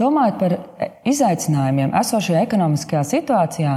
[0.00, 0.52] Domājot par
[1.04, 3.72] izaicinājumiem esošajā ekonomiskajā situācijā,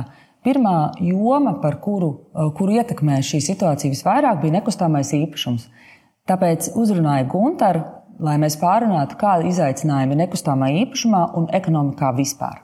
[0.47, 2.13] pirmā joma, par kuru,
[2.55, 5.65] kuru ietekmē šī situācija visvairāk, bija nekustamais īpašums.
[6.31, 7.81] Tāpēc uzrunāju Gunteru,
[8.23, 12.63] lai mēs pārunātu, kādi izaicinājumi ir nekustamā īpašumā un ekonomikā vispār.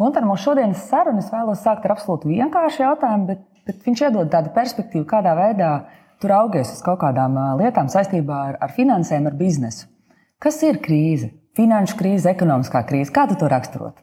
[0.00, 4.56] Gunter, mūsu šodienas sarunas vēlos sākt ar absolūti vienkāršu jautājumu, bet, bet viņš iedod tādu
[4.56, 5.72] perspektīvu, kādā veidā
[6.20, 9.86] tu raugies uz kaut kādām lietām saistībā ar, ar finansēm, ar biznesu.
[10.42, 11.32] Kas ir krīze?
[11.58, 13.10] Finanšu krīze, ekonomiskā krīze.
[13.14, 13.96] Kā tu to raksturot?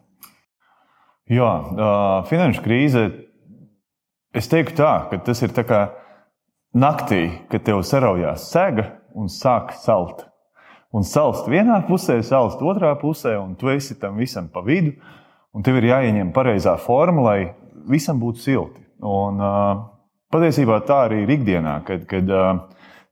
[1.32, 3.06] Jā, uh, finanšu krīze
[4.36, 5.82] Es teiktu tā, ka tas ir kā
[6.76, 10.26] naktī, kad tev saraujās sega un sāk salt.
[10.92, 14.92] Un salst vienā pusē, salst otrā pusē, un tu esi tam visam pa vidu.
[15.56, 17.40] Un tev ir jāieņem pareizā forma, lai
[17.88, 18.84] visam būtu silti.
[19.00, 19.86] Un, uh,
[20.34, 22.54] patiesībā tā arī ir ikdienā, kad, kad uh,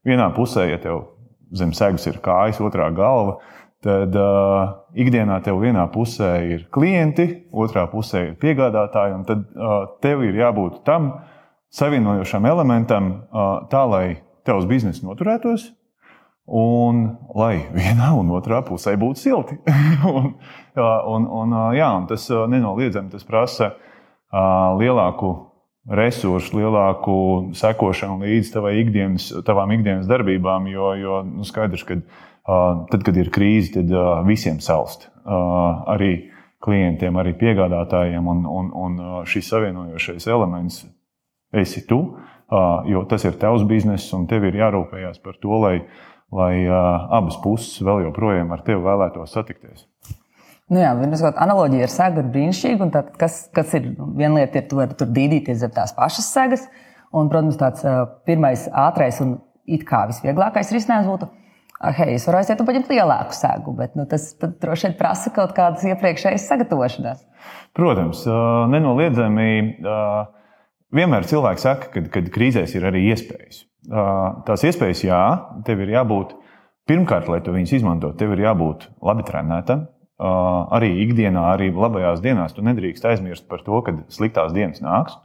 [0.06, 1.02] vienā pusē, ja tev
[1.54, 3.38] zem segas ir kājas, otrā galva,
[3.84, 9.78] tad uh, ikdienā tev vienā pusē ir klienti, otrā pusē ir piegādātāji, un tad uh,
[10.02, 11.12] tev ir jābūt tam
[11.74, 14.06] savienojošam elementam, uh, tā lai
[14.46, 15.70] tavs biznesa noturētos.
[16.44, 17.06] Un
[17.36, 19.58] lai vienā un otrā pusē būtu silti.
[20.16, 20.34] un,
[20.76, 23.72] un, un, jā, un tas nenoliedzami tas prasa
[24.74, 25.30] lielāku
[25.90, 27.16] resursu, lielāku
[27.56, 31.98] sekošanu līdz ikdienas, tavām ikdienas darbībām, jo, jo nu, skaidrs, ka
[32.44, 33.92] Tad, kad ir krīze, tad
[34.28, 35.08] visiem salst.
[35.24, 36.28] Arī
[36.64, 38.26] klientiem, arī piegādātājiem.
[38.28, 40.82] Un, un, un šis savienojošais elements
[41.56, 42.02] esi tu,
[42.90, 45.78] jo tas ir tavs bizness, un tev ir jārūpējas par to, lai,
[46.34, 49.88] lai abas puses vēl joprojām ar tevi vēlētos satikties.
[50.72, 52.90] Nu jā, vienkārši analoģija ar segu ir brīnišķīga.
[52.94, 56.68] Tad, kas, kas ir viena lieta, ir tur, tur dīdīties zem tās pašas segas.
[57.14, 59.36] Un, protams, tāds uh, pirmais, ātrais un
[59.70, 61.28] it kā visvieglākais risinājums būtu
[61.92, 65.54] hei, es varu aiziet un paņemt lielāku segu, bet nu, tas droši vien prasa kaut
[65.56, 67.24] kādas iepriekšējas sagatavošanās.
[67.76, 68.24] Protams,
[68.72, 69.48] nenoliedzami.
[70.94, 73.64] Vienmēr cilvēks saka, ka kad krīzēs ir arī iespējas.
[74.46, 75.22] Tās iespējas, jā,
[75.66, 76.36] tev ir jābūt
[76.88, 79.88] pirmkārt, lai tu viņus izmantotu, tev ir jābūt labi trenētam.
[80.18, 85.16] Arī ikdienā, arī labajās dienās, tu nedrīkst aizmirst par to, ka sliktās dienas nāks.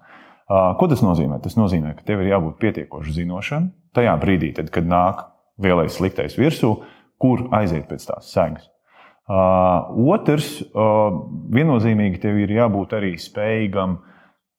[0.50, 1.38] Ko tas nozīmē?
[1.44, 5.28] Tas nozīmē, ka tev ir jābūt pietiekoši zinošam tajā brīdī, tad, kad nāk
[5.62, 6.74] lielais sliktais virsū,
[7.22, 8.66] kur aiziet pēc tās segas.
[9.30, 11.12] Uh, otrs, uh,
[11.54, 14.00] viennozīmīgi tev ir jābūt arī spējīgam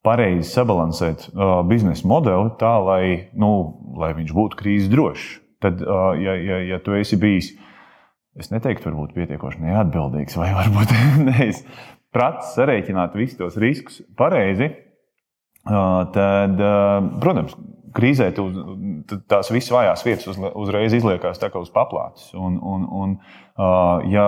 [0.07, 3.03] pareizi sabalansēt uh, biznesa modeli tā, lai,
[3.35, 3.49] nu,
[3.99, 5.25] lai viņš būtu krīzes drošs.
[5.65, 7.51] Tad, uh, ja, ja, ja tu esi bijis,
[8.41, 10.95] es neteiktu, varbūt pietiekoši neatbildīgs, vai varbūt
[11.29, 11.65] neesi
[12.15, 14.73] prats sarēķināt visus tos riskus pareizi,
[15.65, 16.63] tad,
[17.23, 17.57] protams,
[17.95, 18.47] krīzē tu,
[19.31, 22.31] tās visas vājās vietas uz, uzreiz izliekās uz paplātes.
[22.35, 23.19] Un, un, un,
[24.11, 24.27] ja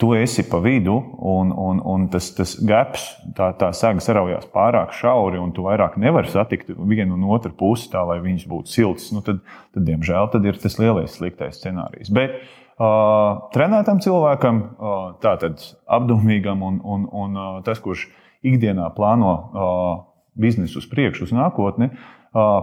[0.00, 3.06] tu esi pa vidu, un, un, un tas, tas gaps,
[3.36, 7.88] tā, tā saga saraujās pārāk šauri, un tu vairāk nevari satikt vienu un otru pusi
[7.92, 9.40] tā, lai viņas būtu siltas, nu tad,
[9.72, 12.12] tad, diemžēl, tad ir tas lielais sliktais scenārijs.
[12.12, 18.08] Bet, uh, trenētam cilvēkam, uh, tātad apdomīgam un, un, un uh, tas, kurš
[18.46, 19.88] ikdienā plāno uh,
[20.36, 22.16] biznesu uz priekšu, uz nākotni, uh,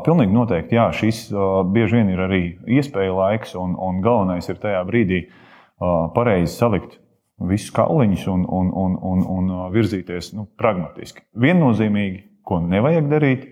[0.06, 1.28] Pilnīgi noteikti, jā, šis
[1.74, 2.42] bieži vien ir arī
[2.78, 5.24] iespēja laiks, un, un galvenais ir tajā brīdī
[6.14, 7.00] pareizi salikt
[7.50, 11.26] visus kauliņus un, un, un, un, un virzīties nu, pragmatiski.
[11.34, 13.48] Viennozīmīgi, ko nevajag darīt,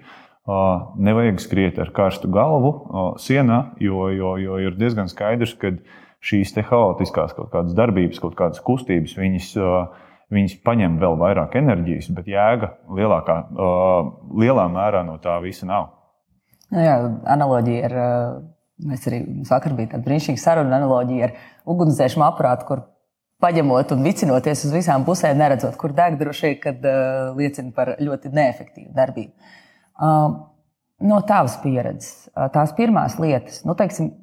[1.09, 2.75] nevajag skriet ar karstu galvu
[3.21, 5.73] sienā, jo, jo, jo ir diezgan skaidrs, ka
[6.21, 9.49] šīs haotiskās kaut kādas darbības, kaut kādas kustības, viņas,
[10.33, 13.37] viņas paņem vēl vairāk enerģijas, bet jēga lielākā,
[14.37, 15.89] lielā mērā no tā visa nav.
[16.71, 16.95] Nu, jā,
[17.33, 17.97] analoģija ar,
[18.87, 21.35] mēs arī vakar bija tāda brīnišķīga saruna, analoģija ar
[21.73, 22.85] ugunsdzēsmu aparātu, kur
[23.41, 27.95] paņemot un vicinoties uz visām pusēm, neredzot, kur deg, droši vien, kad uh, liecina par
[28.01, 29.53] ļoti neefektīvu darbību.
[30.01, 30.37] Uh,
[31.09, 34.13] no tavas pieredzes, uh, tās pirmās lietas, nu, teiksim,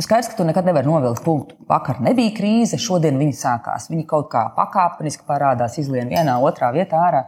[0.00, 1.58] Skaidrs, ka tu nekad nevari novilkt punktu.
[1.68, 3.90] Vakar nebija krīze, šodien viņi sākās.
[3.92, 7.22] Viņi kaut kā pakāpeniski parādās, izlien vienā, otrā vietā ārā.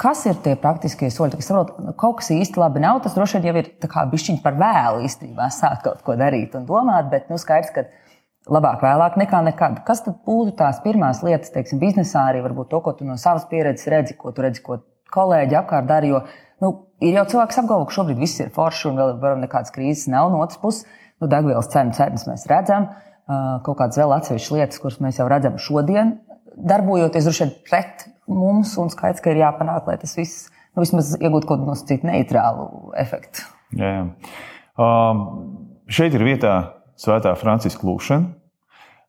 [0.00, 1.40] Kas ir tie praktiskie soļi?
[1.40, 3.00] Es saprotu, ka kaut kas īsti labi nav.
[3.04, 3.72] Tas droši vien jau ir
[4.12, 7.88] bijis par vēlu īstenībā sākt kaut ko darīt un domāt, bet nu, skaidrs, ka
[8.52, 9.82] labāk vēlāk nekā nekad.
[9.88, 13.44] Kas tad būtu tās pirmās lietas, teiksim, biznesā, arī varbūt to, ko tu no savas
[13.48, 16.22] pieredzes redzi, ko tu redzi, ko kolēģi apkārt dara.
[16.60, 20.10] Nu, ir jau cilvēks apgalvo, ka šobrīd viss ir forši un vēl varam nekādas krīzes
[20.12, 20.28] nav.
[20.32, 20.84] No otras puses,
[21.20, 22.90] nu, degvielas cenu cenas mēs redzam,
[23.64, 26.18] kaut kādas vēl atsevišķas lietas, kuras mēs jau redzam šodien,
[26.60, 31.14] darbojoties droši vien pret mums, un skaidrs, ka ir jāpanāk, lai tas viss nu, vismaz
[31.16, 33.46] iegūtu kaut kādu nosacītu neitrālu efektu.
[33.78, 34.04] Jā, jā.
[35.90, 36.54] Šeit ir vietā
[37.00, 38.36] Svētā Franciska lūkšana.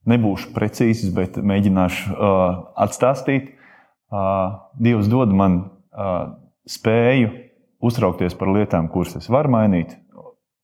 [0.09, 2.15] Nebūšu precīzs, bet mēģināšu
[2.81, 3.51] atstāstīt.
[4.81, 5.59] Dievs dod man
[6.69, 7.31] spēju
[7.81, 9.95] uztraukties par lietām, kuras es varu mainīt,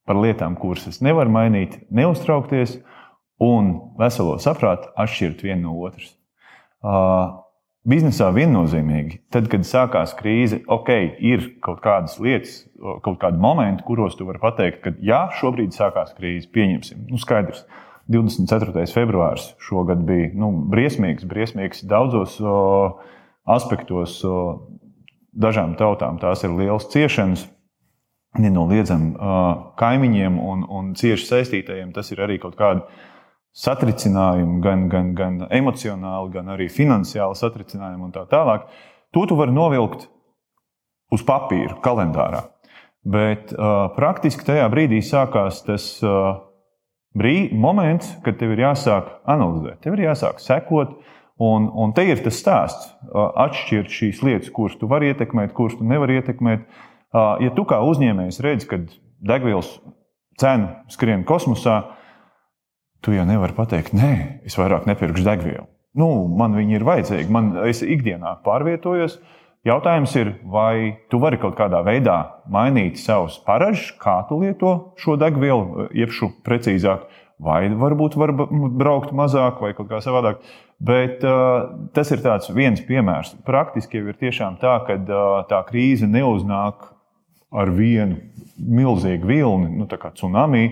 [0.08, 2.78] par lietām, kuras es nevaru mainīt, neuztraukties
[3.44, 6.14] un veselo saprātu atšķirt vienu no otras.
[6.86, 7.42] Uh,
[7.88, 10.92] biznesā viennozīmīgi, tad, kad sākās krīze, ok,
[11.24, 12.62] ir kaut kādas lietas,
[13.06, 17.66] kaut kādi momenti, kuros tu vari pateikt, ka jā, šobrīd sākās krīze, pieņemsim, nu, skaidrs.
[18.08, 18.86] 24.
[18.96, 22.54] februāris šogad bija nu, briesmīgs, briesmīgs daudzos o,
[23.52, 24.22] aspektos.
[24.24, 24.38] O,
[25.34, 27.48] dažām tautām tās ir liels ciešanas,
[28.38, 29.16] nenoliedzami
[29.80, 31.94] kaimiņiem un, un cieši saistītajiem.
[31.96, 32.86] Tas ir arī kaut kāda
[33.58, 38.68] satricinājumi, gan, gan, gan emocionāli, gan arī finansiāli satricinājumi un tā tālāk.
[39.16, 40.06] To tu vari novilkt
[41.14, 42.44] uz papīra, kalendārā.
[43.08, 46.42] Bet uh, praktiski tajā brīdī sākās tas uh,
[47.18, 50.98] brīdis, moments, kad tev ir jāsāk analizēt, tev ir jāsāk sekot.
[51.38, 55.86] Un, un te ir tas stāsts, atšķirt šīs lietas, kuras tu vari ietekmēt, kuras tu
[55.86, 56.66] nevari ietekmēt.
[57.14, 58.80] Ja tu kā uzņēmējs redz, ka
[59.22, 59.70] degvielas
[60.42, 61.84] cena skrien kosmosā,
[63.06, 64.14] tu jau nevari pateikt, nē,
[64.50, 65.68] es vairāk nepirkšu degvielu.
[65.98, 69.20] Nu, man viņi ir vajadzīgi, man es ikdienā pārvietojos.
[69.66, 72.18] Jautājums ir, vai tu vari kaut kādā veidā
[72.54, 77.08] mainīt savus paražus, kā tu lieto šo degvielu, iepšu precīzāk,
[77.44, 80.42] vai varbūt var braukt mazāk vai kaut kā savādāk.
[80.78, 82.22] Bet uh, tas ir
[82.54, 83.36] viens piemērs.
[83.46, 86.92] Praktiski jau ir tiešām tā, ka uh, tā krīze neuznāk
[87.58, 88.18] ar vienu
[88.58, 90.64] milzīgu vilni, nu, tā kā tsunami,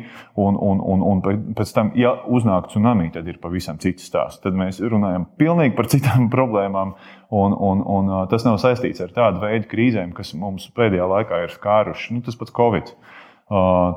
[0.42, 1.22] un, un, un, un
[1.56, 4.42] pēc tam, ja uznāk tsunami, tad ir pavisam cits stāsts.
[4.44, 6.96] Tad mēs runājam pilnīgi par citām problēmām,
[7.30, 11.56] un, un, un tas nav saistīts ar tādu veidu krīzēm, kas mums pēdējā laikā ir
[11.56, 12.18] skāruši.
[12.18, 12.92] Nu, tas pats Covid.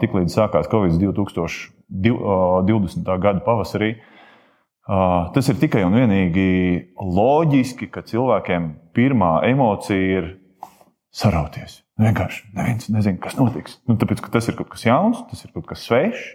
[0.05, 1.01] Tiklīdz sākās Covid
[1.89, 3.09] 2020.
[3.23, 3.95] gada pavasarī,
[5.35, 6.49] tas ir tikai un vienīgi
[7.01, 10.33] loģiski, ka cilvēkiem pirmā emocija ir
[11.15, 13.79] sarauties Vienkārši neviens nezina, kas notiks.
[13.91, 16.27] Nu, tāpēc, tas ir kaut kas jauns, tas ir kaut kas svešs.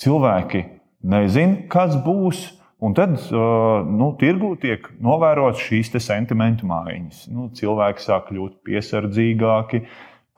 [0.00, 0.64] Cilvēki
[1.08, 2.48] nezina, kas būs.
[2.80, 7.26] Un tad nu, tirgū tiek novērotas šīs sentimentu mājiņas.
[7.32, 9.82] Nu, cilvēki sāk kļūt piesardzīgāki,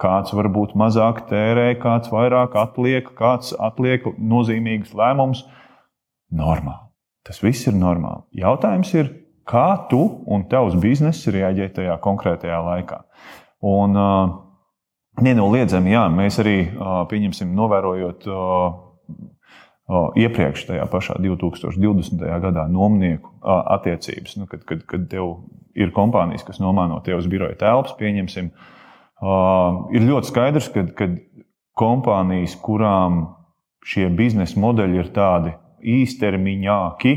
[0.03, 5.45] kāds varbūt mazāk tērē, kāds vairāk atliek, kāds atliek nozīmīgus lēmumus.
[6.33, 6.91] Normāli.
[7.27, 8.25] Tas viss ir normāli.
[8.43, 9.13] Jautājums ir,
[9.47, 13.05] kā tu un tavs bizness reaģē tajā konkrētajā laikā.
[13.71, 14.41] Un, uh,
[15.21, 16.57] Nenoliedzami, jā, mēs arī
[17.11, 18.25] pieņemsim, novērojot
[20.17, 22.23] iepriekš tajā pašā 2020.
[22.41, 25.35] gadā nomnieku attiecības, nu, kad, kad, kad tev
[25.77, 28.49] ir kompānijas, kas nomāno tev uz biroja telpas, pieņemsim,
[29.23, 31.09] ir ļoti skaidrs, ka
[31.79, 33.25] kompānijas, kurām
[33.87, 37.15] šie biznesa modeļi ir tādi īstermiņāki,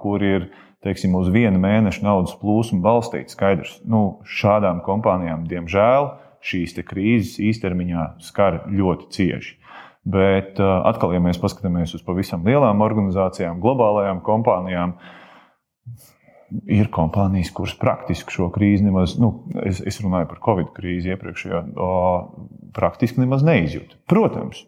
[0.00, 0.48] kur ir
[0.84, 6.12] teiksim, uz vienu mēnešu naudas plūsmu balstīti, skaidrs, nu, šādām kompānijām, diemžēl,
[6.44, 9.56] šīs krīzes īstermiņā skar ļoti cieši.
[10.08, 14.94] Bet uh, atkal, ja mēs paskatāmies uz pavisam lielām organizācijām, globālajām kompānijām,
[16.70, 19.32] ir kompānijas, kuras praktiski šo krīzi nemaz, nu,
[19.66, 21.62] es, es runāju par Covid krīzi iepriekšējā,
[22.76, 23.96] praktiski nemaz neizjūt.
[24.10, 24.62] Protams,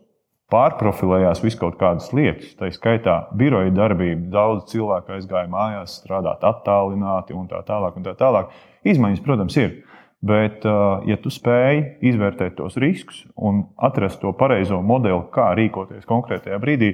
[0.51, 7.37] pārprofilējās vis kaut kādas lietas, tā skaitā biroja darbība, daudz cilvēku aizgāja mājās, strādāt attālināti
[7.37, 7.97] un tā tālāk.
[7.97, 8.51] Un tā tālāk.
[8.91, 9.79] Izmaiņas, protams, ir.
[10.21, 10.67] Bet,
[11.09, 11.79] ja tu spēj
[12.11, 16.93] izvērtēt tos riskus un atrast to pareizo modeli, kā rīkoties konkrētajā brīdī,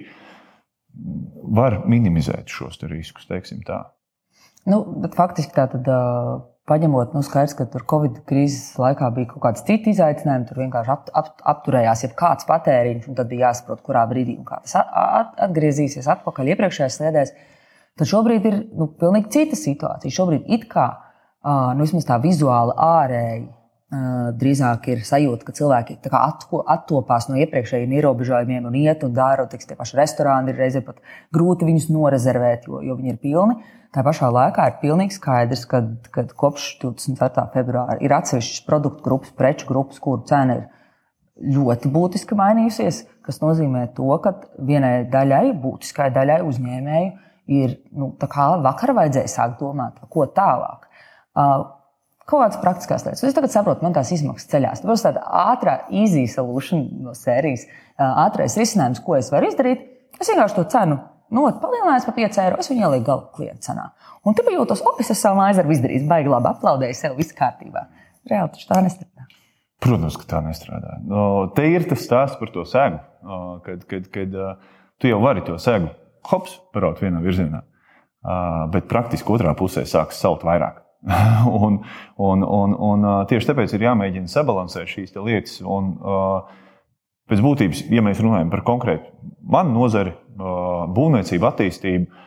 [1.56, 3.26] var minimizēt šos riskus.
[4.70, 4.82] Nu,
[5.16, 5.90] faktiski tā tad.
[6.66, 10.90] Paņemot, nu, skaidrs, ka tur Covid krīzes laikā bija kaut kāds cits izaicinājums, tur vienkārši
[10.90, 14.74] ap, ap, apturējās jebkāds patēriņš, un tad bija jāsaprot, kurā brīdī tas
[15.46, 17.30] atgriezīsies atpakaļ iepriekšējās sēdēs.
[17.96, 20.16] Tad šobrīd ir nu, pilnīgi cita situācija.
[20.18, 20.88] Šobrīd it kā
[21.46, 23.46] nu, vismaz tā vizuāli ārēji.
[24.36, 29.46] Drīzāk ir sajūta, ka cilvēki atko, attopās no iepriekšējiem ierobežojumiem un iet un dara.
[29.46, 30.98] Tiks, tie paši restorāni ir reizē pat
[31.34, 33.60] grūti viņus norezervēt, jo, jo viņi ir pilni.
[33.96, 35.78] Tā pašā laikā ir pilnīgi skaidrs, ka
[36.36, 37.46] kopš 24.
[37.54, 40.66] februāra ir atsevišķas produktu grupas, preču grupas, kuru cena ir
[41.56, 42.98] ļoti būtiski mainījusies.
[43.24, 44.34] Tas nozīmē, to, ka
[44.68, 47.08] vienai daļai, būtiskai daļai uzņēmēju,
[47.56, 50.84] ir nu, vakar vajadzēja sākt domāt, ko tālāk.
[51.32, 53.24] Kaut kādas praktiskās lietas.
[53.24, 54.84] Es tagad saprotu, man tās izmaksas ceļās.
[54.84, 57.64] Tas ir tāds ātrā, easy solution no sērijas.
[57.96, 59.88] Ātrais risinājums, ko es varu izdarīt.
[60.20, 61.00] Es vienkārši to cenu
[61.34, 63.86] nu, palielinājos par 5 eiro, es viņu ielieku gala klienta cenā.
[64.26, 67.86] Un tu jūtos, o, es savu mājas darbu izdarījis, baigi labi aplaudēju sev, viss kārtībā.
[68.30, 69.26] Reāli taču tā nestrādā.
[69.82, 70.96] Protams, ka tā nestrādā.
[71.54, 72.98] Te ir tas stāsts par to sēgu,
[73.66, 74.36] kad, kad, kad
[75.02, 75.92] tu jau vari to sēgu
[76.30, 77.62] hops, paraut vienā virzienā,
[78.72, 80.82] bet praktiski otrā pusē sāks salt vairāk.
[81.66, 81.82] un,
[82.18, 85.60] un, un, un tieši tāpēc ir jāmēģina sabalansēt šīs lietas.
[85.62, 85.92] Un,
[87.30, 89.10] pēc būtības, ja mēs runājam par konkrētu
[89.46, 92.24] manu nozari, būvniecību, attīstību,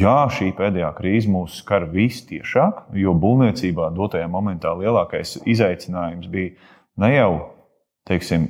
[0.00, 6.56] jā, šī pēdējā krīze mūs skar vistiešāk, jo būvniecībā dotajā momentā lielākais izaicinājums bija
[7.00, 7.32] ne jau
[8.10, 8.48] teiksim,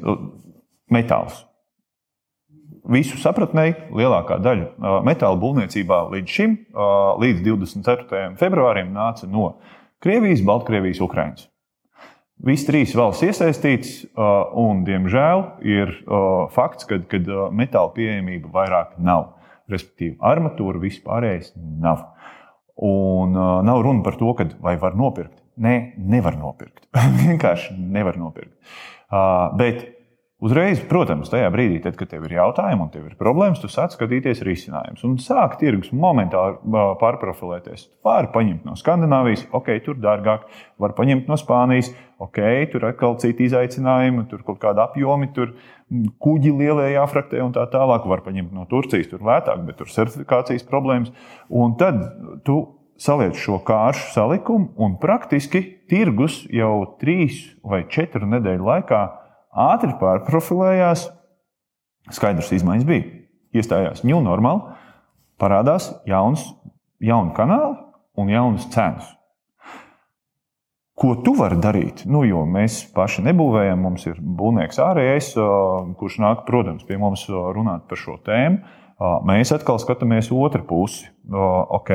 [0.91, 1.45] metāls.
[2.91, 6.57] Visu sapratnēji, lielākā daļa metāla būvniecībā līdz šim,
[7.21, 8.23] līdz 24.
[8.41, 9.59] februārim, nāca no
[10.01, 11.50] Krievijas, Baltkrievijas, Ukrainas.
[12.47, 15.93] Visi trīs valsts iesaistīts, un, diemžēl, ir
[16.55, 17.01] fakts, ka
[17.53, 19.35] metāla pieejamība vairāk nav.
[19.71, 21.53] Respektīvi, armatūra vispārējais
[21.85, 22.07] nav.
[22.81, 24.33] Un uh, nav runa par to,
[24.65, 25.37] vai var nopirkt.
[25.61, 26.87] Nē, nevar nopirkt.
[27.21, 28.55] Vienkārši nevar nopirkt.
[29.11, 29.85] Uh, bet
[30.41, 33.93] Uzreiz, protams, tajā brīdī, tad, kad tev ir jautājumi un tev ir problēmas, tu sāc
[33.93, 36.57] skatīties risinājumus un sāk tirgus momentāli
[37.03, 37.83] pārprofilēties.
[38.07, 40.49] Var paņemt no Skandinavijas, ok, tur dārgāk,
[40.81, 41.93] var paņemt no Spānijas,
[42.25, 42.41] ok,
[42.73, 45.53] tur atkal citi izaicinājumi, tur kaut kāda apjomi, tur
[46.25, 48.09] kuģi lielie jāfraktē un tā tālāk.
[48.09, 51.13] Var paņemt no Turcijas, tur lētāk, bet tur certifikācijas problēmas.
[51.53, 52.01] Un tad
[52.49, 52.63] tu
[52.97, 59.09] saliec šo kāršu salikumu un praktiski tirgus jau trīs vai četru nedēļu laikā
[59.51, 61.09] ātri pārprofilējās.
[62.11, 63.07] Skaidrs, izmaiņas bija.
[63.55, 64.63] Iestājās New Normal,
[65.43, 66.45] parādās jauns,
[67.03, 67.77] jauni kanāli
[68.21, 69.09] un jaunas cenas.
[71.01, 72.03] Ko tu vari darīt?
[72.05, 75.31] Nu, jo mēs paši nebūvējam, mums ir būvnieks ārējais,
[75.97, 78.61] kurš nāk, protams, pie mums runāt par šo tēmu.
[79.25, 81.09] Mēs atkal skatāmies otru pusi.
[81.33, 81.95] Ok,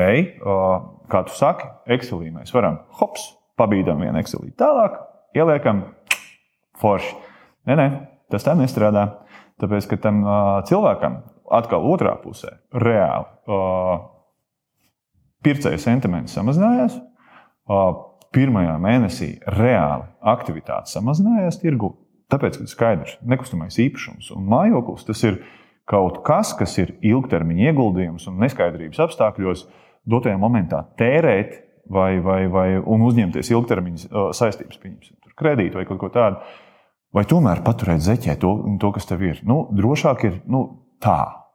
[1.06, 4.98] kā tu saki, Excelī mēs varam hops, pabīdam vienu Excelī tālāk,
[5.38, 5.84] ieliekam
[6.82, 7.14] forši.
[7.66, 7.86] Nē, nē,
[8.30, 9.06] tas tā nestrādā.
[9.60, 10.20] Tāpēc, ka tam
[10.68, 11.20] cilvēkam
[11.56, 13.56] atkal otrā pusē reāli
[15.46, 16.98] pircēju sentiments samazinājās.
[18.36, 20.04] Pirmajā mēnesī reāli
[20.34, 21.94] aktivitāte samazinājās tirgu.
[22.32, 25.38] Tāpēc, ka skaidrs, nekustamais īpašums un mājoklis tas ir
[25.86, 29.64] kaut kas, kas ir ilgtermiņa ieguldījums un neskaidrības apstākļos
[30.10, 36.42] dotajā momentā tērēt vai, vai, vai uzņemties ilgtermiņa saistības, pieņemsim, kredītu vai kaut ko tādu
[37.16, 39.40] vai tomēr paturēt zeķē to, to kas tev ir?
[39.48, 40.66] Nu, drošāk ir nu,
[41.02, 41.46] tā.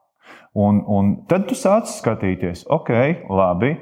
[0.58, 2.92] Un, un tad tu sāc skatīties, ok,
[3.32, 3.76] labi,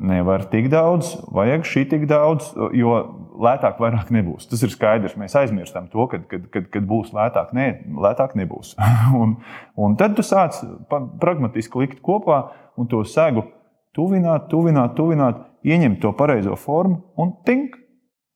[0.00, 2.94] nevar tik daudz, vajag šī tik daudz, jo
[3.40, 4.46] lētāk vairāk nebūs.
[4.50, 5.16] Tas ir skaidrs.
[5.20, 7.68] Mēs aizmirstam to, ka, kad, kad, kad būs lētāk, nē,
[8.00, 8.76] lētāk nebūs.
[9.20, 9.38] un,
[9.76, 12.42] un tad tu sāc pragmatiski likt kopā
[12.80, 13.48] un to segu
[13.96, 17.76] tuvināt, tuvināt, tuvināt, ieņemt to pareizo formu un tink,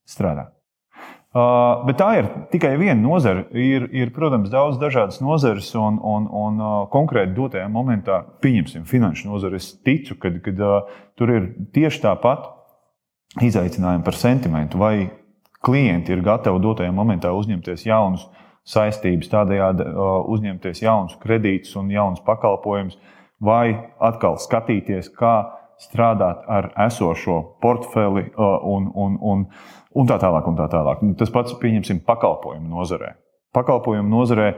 [0.08, 0.53] strādāt.
[1.34, 3.40] Uh, bet tā ir tikai viena nozara.
[3.58, 9.32] Ir, ir, protams, daudz dažādas nozares, un, un, un uh, konkrēti dotajā momentā, pieņemsim, finanšu
[9.32, 12.46] nozari, es ticu, ka uh, tur ir tieši tāpat
[13.42, 14.78] izaicinājumi par sentimentu.
[14.78, 15.10] Vai
[15.66, 18.28] klienti ir gatavi dotajā momentā uzņemties jaunus
[18.70, 22.94] saistības, tādējādi uh, uzņemties jaunus kredītus un jaunus pakalpojumus,
[23.42, 25.34] vai atkal skatīties, kā
[25.82, 29.46] strādāt ar esošo portfeli uh, un, un, un
[29.94, 30.48] un tā tālāk.
[30.50, 31.02] Un tā tālāk.
[31.18, 33.14] Tas pats pieņemsim pakalpojumu nozarē.
[33.54, 34.54] Pakalpojumu nozarē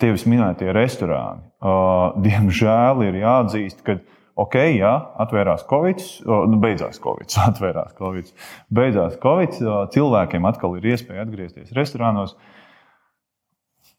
[0.00, 1.42] tevis minētie restorāni.
[1.58, 3.98] Uh, diemžēl ir jāatzīst, ka
[4.38, 4.92] ok, jā,
[5.24, 8.30] atvērās Covid, uh, nu, beidzās Covid, atvērās Covid,
[8.74, 9.58] beidzās Covid,
[9.94, 12.36] cilvēkiem atkal ir iespēja atgriezties restorānos.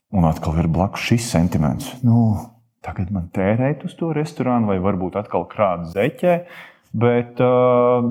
[0.09, 1.91] Un atkal ir blakus šis sentiments.
[2.01, 2.31] Nu,
[2.85, 6.35] tagad man tērēt uz to restorānu, vai varbūt atkal krāt zeķē.
[6.39, 8.05] Uh, Bet uh,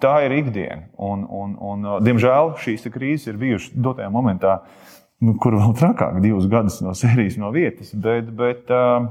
[0.00, 0.86] tā ir ikdiena.
[0.96, 4.62] Un, un, un, uh, diemžēl šīs krīzes ir bijušas dotajā momentā,
[5.24, 7.92] nu, kur vēl trakāk, divus gadus no sērijas no vietas.
[7.92, 9.10] Bet, bet uh,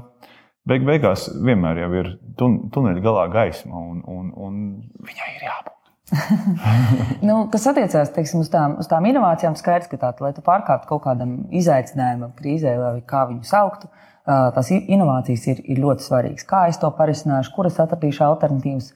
[0.66, 4.58] beig beigās vienmēr ir tun, tuneļa galā gaisma, un, un, un
[5.06, 5.70] viņai ir jābūt.
[7.28, 10.90] nu, kas attiecās teiksim, uz, tām, uz tām inovācijām, skaidrs, ka tā, lai tu pārkāptu
[10.90, 13.88] kaut kādam izaicinājumam, krīzē, vai kā viņu sauktu,
[14.24, 16.46] tās inovācijas ir, ir ļoti svarīgas.
[16.48, 18.92] Kā es to parisināšu, kur es atradīšu alternatīvas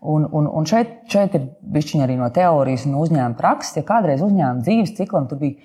[0.00, 1.42] Un, un, un šeit, šeit ir
[1.74, 3.76] bišķiņa arī no teorijas un uzņēmuma prakses.
[3.76, 5.58] Ja kādreiz uzņēmuma dzīves ciklam tur bija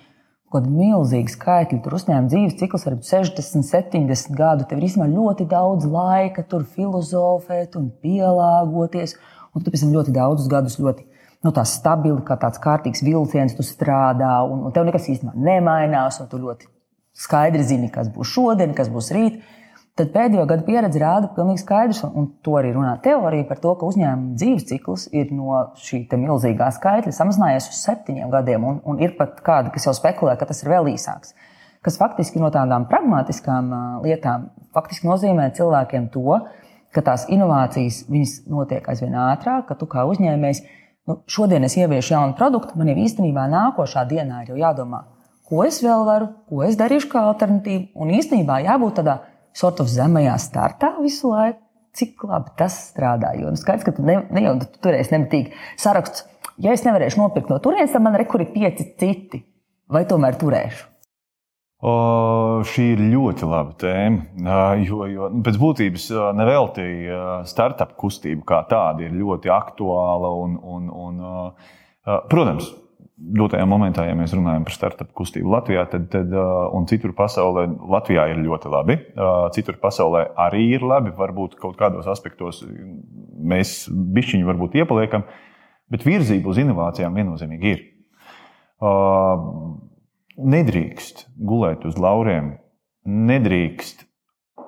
[0.52, 4.68] kaut kāda milzīga skaitļa, tur uzņēmuma dzīves cikls būt 60, 70 gadu.
[4.68, 9.16] Tev ir īstenībā ļoti daudz laika tur filozofēt un pielāgoties.
[9.56, 11.08] Un tu pēc tam ļoti daudzus gadus ļoti
[11.46, 16.20] nu, tā stabili, kā tāds kārtīgs vilciens, tu strādā, un, un tev nekas īstenībā nemainās,
[16.20, 16.68] un tu ļoti
[17.16, 19.40] skaidri zini, kas būs šodien, kas būs rīt.
[19.96, 23.88] tad pēdējo gadu pieredze rāda pilnīgi skaidrs, un, to arī runā teorija par to, ka
[23.88, 29.16] uzņēmuma dzīves cikls ir no šī milzīgā skaitļa samazinājies uz septiņiem gadiem, un, un ir
[29.16, 31.32] pat kādi, kas jau spekulē, ka tas ir vēl īsāks.
[31.80, 33.72] Kas faktiski no tādām pragmatiskām
[34.04, 36.40] lietām nozīmē cilvēkiem to,
[36.92, 38.04] ka tās inovācijas
[38.48, 40.62] notiek aizvien ātrāk, ka tu kā uzņēmējs
[41.08, 45.04] nu, šodien es ieviešu jaunu produktu, man jau īstenībā nākošā dienā ir jādomā,
[45.48, 49.20] ko es vēl varu, ko es darīšu kā alternatīvu, un īstenībā jābūt tādā
[49.56, 51.62] sort of zemajā startā visu laiku.
[51.96, 53.30] Cik labi tas strādā.
[53.40, 56.26] Jo nu, skaidrs, ka tu, ne, ne jau tu turēsi nemitīgi saraksts.
[56.60, 59.40] Ja es nevarēšu nopirkt no turienes, tad man ir pieci citi.
[59.88, 60.82] Vai tomēr turēšu?
[61.86, 61.94] O,
[62.68, 64.52] šī ir ļoti laba tēma.
[64.82, 66.86] Jo, jo nu, pēc būtības nevelti
[67.48, 70.32] startup kustība kā tāda ir ļoti aktuāla.
[70.42, 71.20] Un, un, un,
[72.32, 72.72] protams,
[73.16, 76.32] dotajā momentā, ja mēs runājam par startup kustību Latvijā, tad, tad
[76.76, 78.98] un citur pasaulē, Latvijā ir ļoti labi.
[79.56, 81.14] Citur pasaulē arī ir labi.
[81.16, 82.62] Varbūt kaut kādos aspektos
[83.40, 85.24] mēs bišķiņu varbūt iepaliekam,
[85.92, 87.84] bet virzība uz inovācijām viennozīmīgi ir.
[90.36, 92.58] Nedrīkst gulēt uz lauriem,
[93.08, 94.04] nedrīkst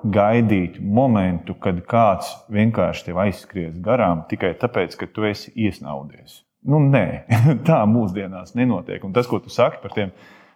[0.09, 6.39] gaidīt momentu, kad kāds vienkārši tev aizskries garām tikai tāpēc, ka tu esi iesnaudies.
[6.67, 7.05] Nu, nē,
[7.69, 9.03] tā mūsdienās nenotiek.
[9.07, 10.11] Un tas, ko tu saki par tiem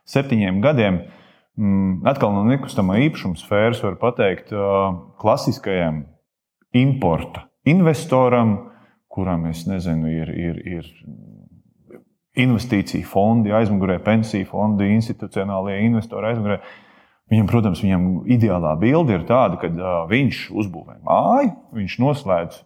[0.09, 0.99] septiņiem gadiem,
[1.55, 4.51] mm, atkal no nekustamā īpašuma sfēras, var pateikt,
[5.21, 6.03] klasiskajam
[6.75, 8.57] importa investoram,
[9.07, 10.89] kuram, es nezinu, ir, ir, ir
[12.43, 16.59] investīcija fondi, aizmugurē pensiju fondi, institucionālie investori aizmugurē.
[17.31, 22.59] Viņam, protams, viņam ideālā bilde ir tāda, ka uh, viņš uzbūvē māju, viņš noslēdz,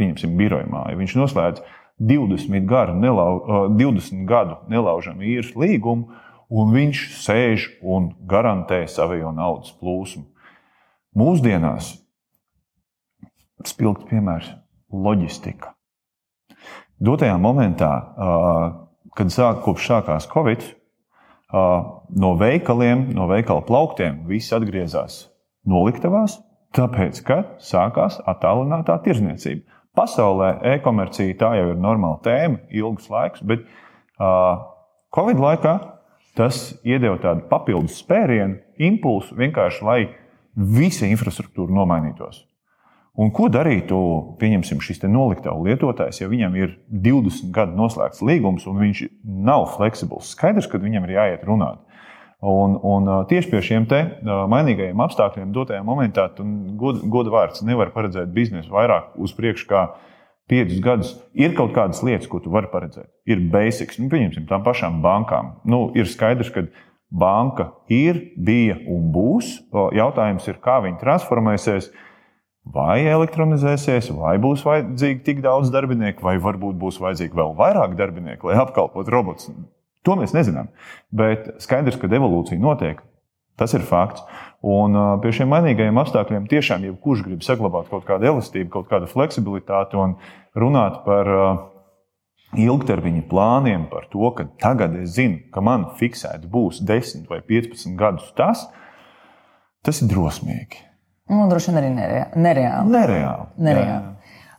[0.00, 1.62] pieņemsim, biroja māju, viņš noslēdz
[2.00, 6.10] 20, garu, nelau, 20 gadu nelaužamu īres līgumu,
[6.50, 10.26] un viņš sēž un garantē savu naudas plūsmu.
[11.14, 11.94] Mūsdienās
[13.64, 14.50] spilgts piemērs-
[15.06, 15.74] loģistika.
[17.00, 17.92] Dotajā momentā,
[19.14, 20.62] kad sāk, kopš sākās Covid,
[21.52, 25.28] no veikaliem, no veikala plauktiem viss atgriezās
[25.66, 26.40] noliktavās,
[26.74, 29.62] tāpēc, ka sākās attālinātā tirzniecība.
[29.94, 33.62] Pasaulē e-komercija tā jau ir normāla tēma, ilgs laiks, bet
[34.18, 34.64] uh,
[35.14, 35.74] Covid laikā
[36.34, 40.00] tas iedeva tādu papildus spērienu, impulsu vienkārši, lai
[40.54, 42.42] visa infrastruktūra nomainītos.
[43.14, 43.96] Un ko darītu,
[44.40, 50.32] pieņemsim, šis noliktavu lietotājs, ja viņam ir 20 gadu noslēgts līgums un viņš nav fleksibls?
[50.34, 51.83] Skaidrs, ka viņam ir jāiet runāt.
[52.44, 56.26] Un, un tieši pie šiem te mainīgajiem apstākļiem, dotajā momentā,
[56.76, 59.84] goda god vārds nevar paredzēt biznesu vairāk uz priekšu kā
[60.50, 61.12] piecus gadus.
[61.32, 63.08] Ir kaut kādas lietas, ko tu vari paredzēt.
[63.24, 65.54] Ir basics, nu, pieņemsim, tām pašām bankām.
[65.64, 66.66] Nu, ir skaidrs, ka
[67.08, 69.54] banka ir, bija un būs.
[69.96, 71.92] Jautājums ir, kā viņi transformēsies.
[72.74, 78.48] Vai elektronizēsies, vai būs vajadzīgi tik daudz darbinieku, vai varbūt būs vajadzīgi vēl vairāk darbinieku,
[78.48, 79.50] lai apkalpotu robotus.
[80.04, 80.70] To mēs nezinām.
[81.14, 83.02] Bet skaidrs, ka evolūcija notiek.
[83.58, 84.24] Tas ir fakts.
[84.64, 89.98] Un pie šiem mainīgajiem apstākļiem tiešām jebkurš grib saglabāt kaut kādu elastību, kaut kādu fleksibilitāti
[90.00, 90.16] un
[90.58, 91.30] runāt par
[92.58, 97.94] ilgtermiņa plāniem, par to, ka tagad es zinu, ka man fiksēts būs 10 vai 15
[97.98, 98.66] gadus tas,
[99.84, 100.82] tas ir drosmīgi.
[101.32, 101.90] Un droši vien arī
[102.36, 102.92] nereāli.
[102.92, 103.46] Nereāli.
[103.56, 104.14] nereāli.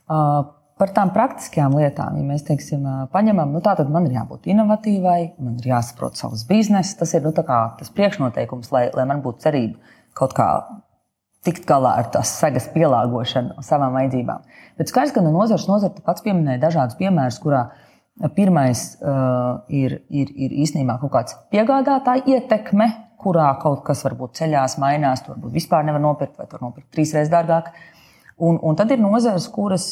[0.05, 2.81] Uh, Par tām praktiskajām lietām, ja mēs teiksim,
[3.13, 6.97] paņemam, nu, tā tad man ir jābūt inovatīvai, man ir jāsaprot savs biznesa.
[6.99, 10.49] Tas ir nu, tas priekšnoteikums, lai, lai man būtu cerība kaut kā
[11.47, 14.43] tikt galā ar tās sagas pielāgošanu savām vajadzībām.
[14.75, 17.63] Bet skaidrs, ka no nozares nozara pats pieminēja dažādus piemērus, kurā
[18.35, 24.75] pirmais uh, ir, ir, ir īstenībā kaut kāds piegādātāja ietekme, kurā kaut kas varbūt ceļās,
[24.83, 27.71] mainās, to varbūt vispār nevar nopirkt, vai to nopirkt trīsreiz dārgāk.
[27.71, 27.94] Uh,
[28.35, 29.85] Un, un tad ir nozares, kuras,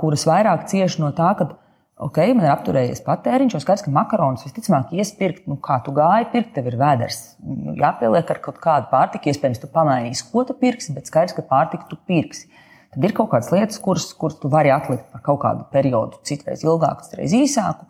[0.00, 1.50] kuras vairāk cieši no tā, ka
[1.98, 6.30] okay, man ir apturējies patēriņš, jo skaidrs, ka makaronus visticamāk iespirkt, nu, kā tu gāji,
[6.32, 7.20] pirkt, tev ir vēders.
[7.42, 11.44] Nu, jāpieliek ar kaut kādu pārtiku, iespējams, tu pamainīsi, ko tu pirksi, bet skaidrs, ka
[11.50, 12.48] pārtiku tu pirksi.
[12.94, 16.64] Tad ir kaut kādas lietas, kuras, kuras tu vari atlikt par kaut kādu periodu, citreiz
[16.64, 17.84] ilgāku, citreiz īsāku.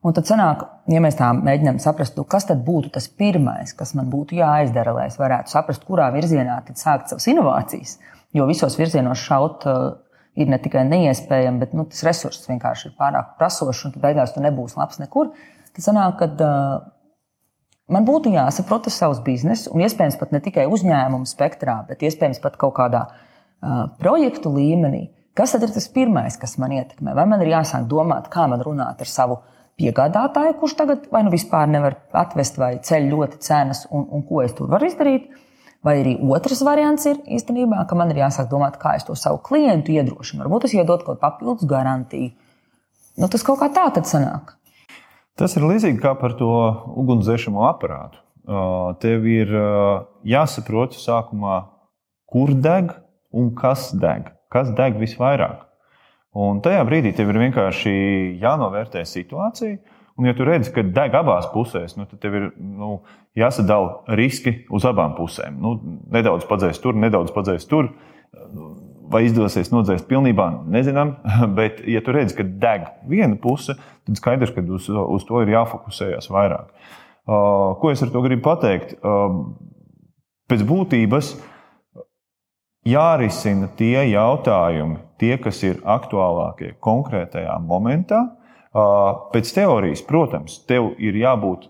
[0.00, 3.92] Un tad sanāk, ja mēs tā mēģinām saprast, nu, kas tad būtu tas pirmais, kas
[3.98, 7.98] man būtu jāizdara, lai es varētu saprast, kurā virzienā sākt savas inovācijas.
[8.36, 9.98] Jo visos virzienos šaut uh,
[10.38, 14.42] ir ne tikai neiespējami, bet nu, tas resurss vienkārši ir pārāk prasošs, un beigās tu
[14.44, 15.32] nebūsi labs nekur.
[15.74, 16.90] Tas sanāk, ka uh,
[17.90, 22.58] man būtu jāsaprot savs bizness, un iespējams pat ne tikai uzņēmumu spektrā, bet iespējams pat
[22.60, 25.08] kaut kādā uh, projektu līmenī.
[25.38, 27.14] Kas tad ir tas pirmais, kas man ietekmē?
[27.16, 29.40] Vai man ir jāsāk domāt, kā man runāt ar savu
[29.80, 34.42] piegādātāju, kurš tagad vai nu vispār nevar atvest vai ceļ ļoti cenas, un, un ko
[34.44, 35.30] es tur varu izdarīt?
[35.84, 39.38] Vai arī otrs variants ir īstenībā, ka man ir jāsāk domāt, kā es to savu
[39.46, 40.42] klientu iedrošinu.
[40.44, 42.34] Varbūt es iedod kaut kādu papildus garantiju.
[43.16, 44.52] Nu, tas kaut kā tā tad sanāk.
[45.40, 46.50] Tas ir līdzīgi kā par to
[47.00, 48.20] ugunsdzēsamo aparātu.
[49.00, 49.54] Tev ir
[50.28, 51.62] jāsaprot sākumā,
[52.28, 52.92] kur deg
[53.32, 54.28] un kas deg.
[54.52, 55.64] Kas deg visvairāk?
[56.36, 57.92] Un tajā brīdī tev ir vienkārši
[58.42, 59.78] jānovērtē situācija.
[60.20, 62.98] Un, ja tu redzi, ka deg abās pusēs, nu, tad tev ir nu,
[63.38, 65.56] jāsadala riski uz abām pusēm.
[65.62, 65.78] Nu,
[66.12, 67.88] nedaudz padzēs tur, nedaudz padzēs tur.
[69.10, 71.14] Vai izdosies nodzēst pilnībā, nezinām.
[71.58, 75.54] Bet, ja tu redzi, ka deg viena puse, tad skaidrs, ka uz, uz to ir
[75.54, 76.68] jāfokusējas vairāk.
[77.24, 78.98] Uh, ko es ar to gribu pateikt?
[79.00, 79.40] Uh,
[80.52, 81.32] pēc būtības
[82.84, 88.20] jārisina tie jautājumi, tie, kas ir aktuālākie konkrētajā momentā.
[88.70, 91.66] Pēc teorijas, protams, tev ir jābūt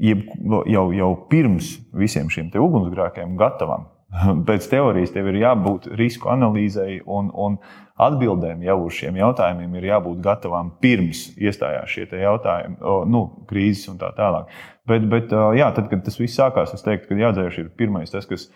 [0.00, 3.86] jau, jau pirms visiem šiem ugunsgrēkiem gatavam.
[4.48, 7.60] Pēc teorijas tev ir jābūt risku analīzei un, un
[8.00, 12.80] atbildēm jau uz šiem jautājumiem ir jābūt gatavām pirms iestājās šie jautājumi,
[13.12, 14.50] nu, krīzes un tā tālāk.
[14.90, 18.26] Bet, bet jā, tad, kad tas viss sākās, es teiktu, ka jādzēš ir pirmais tas,
[18.26, 18.48] kas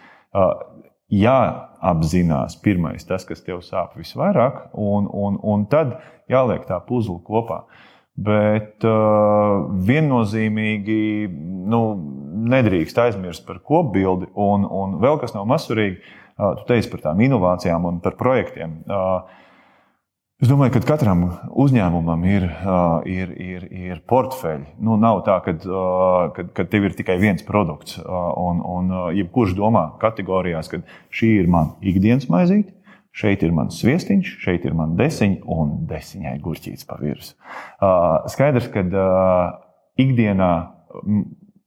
[1.12, 5.98] jāapzinās pirmais tas, kas tev sāp visvairāk, un, un, un tad
[6.30, 7.64] jāliek tā puzle kopā.
[8.14, 10.98] Bet uh, viennozīmīgi
[11.66, 11.80] nu,
[12.52, 17.24] nedrīkst aizmirst par kopbildi, un, un vēl kas nav mazsvarīgi, uh, tu teici par tām
[17.26, 18.78] inovācijām un par projektiem.
[18.86, 19.42] Uh,
[20.42, 21.20] Es domāju, ka katram
[21.62, 22.44] uzņēmumam ir,
[23.07, 24.75] ir, ir, ir portfeļi.
[24.83, 28.01] Nu, nav tā, ka, tev ir tikai viens produkts.
[28.03, 30.83] Un, un jebkurš domā kategorijās, ka
[31.14, 32.75] šī ir mana ikdienas maizīte,
[33.14, 37.38] šeit ir mans viestiņš, šeit ir mana desiņa un desiņai gurķītis pa virsmu.
[38.35, 38.85] Skaidrs, ka
[40.03, 40.53] ikdienā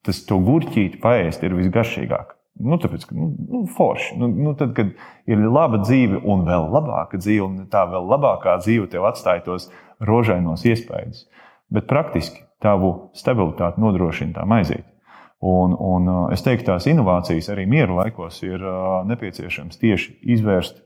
[0.04, 2.37] tas to gurķīti paēst ir visgaršīgāk.
[2.58, 4.16] Nu, tāpēc, ka nu, nu, forši.
[4.18, 4.94] Nu, nu, tad, kad
[5.30, 9.70] ir laba dzīve un vēl labāka dzīve, un tā vēl labākā dzīve tev atstāja tos
[10.04, 11.26] rožainos iespējas.
[11.74, 14.88] Bet praktiski tavu stabilitāti nodrošina tā maizīte.
[15.46, 18.64] Un, un es teiktu, tās inovācijas arī miera laikos ir
[19.06, 20.82] nepieciešams tieši izvērst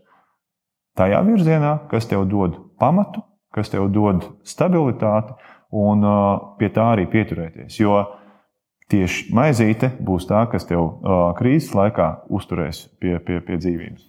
[0.99, 3.23] tajā virzienā, kas tev dod pamatu,
[3.55, 5.38] kas tev dod stabilitāti,
[5.71, 6.03] un
[6.60, 7.79] pie tā arī pieturēties.
[7.79, 8.01] Jo
[8.91, 11.01] tieši maizīte būs tā, kas tev
[11.39, 14.08] krīzes laikā uzturēs pie, pie, pie dzīvības.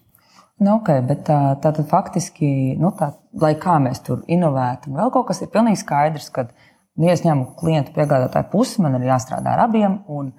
[0.62, 5.11] Nu, okay, bet tā, tā tad faktiski, nu, tā, lai kā mēs tur inovētu, vēl
[5.14, 6.47] kaut kas ir pilnīgi skaidrs, ka,
[6.95, 9.99] nu, ja es ņemu klientu piegādātāju pusi, man ir jāstrādā ar abiem.
[10.12, 10.31] Un,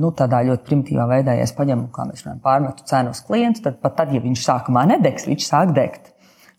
[0.00, 3.62] nu, tādā ļoti primitīvā veidā, ja es paņemu, kā mēs runājam, pārmetu cenu uz klientu,
[3.64, 6.12] tad pat tad, ja viņš sākumā nedegs, viņš sāk degt.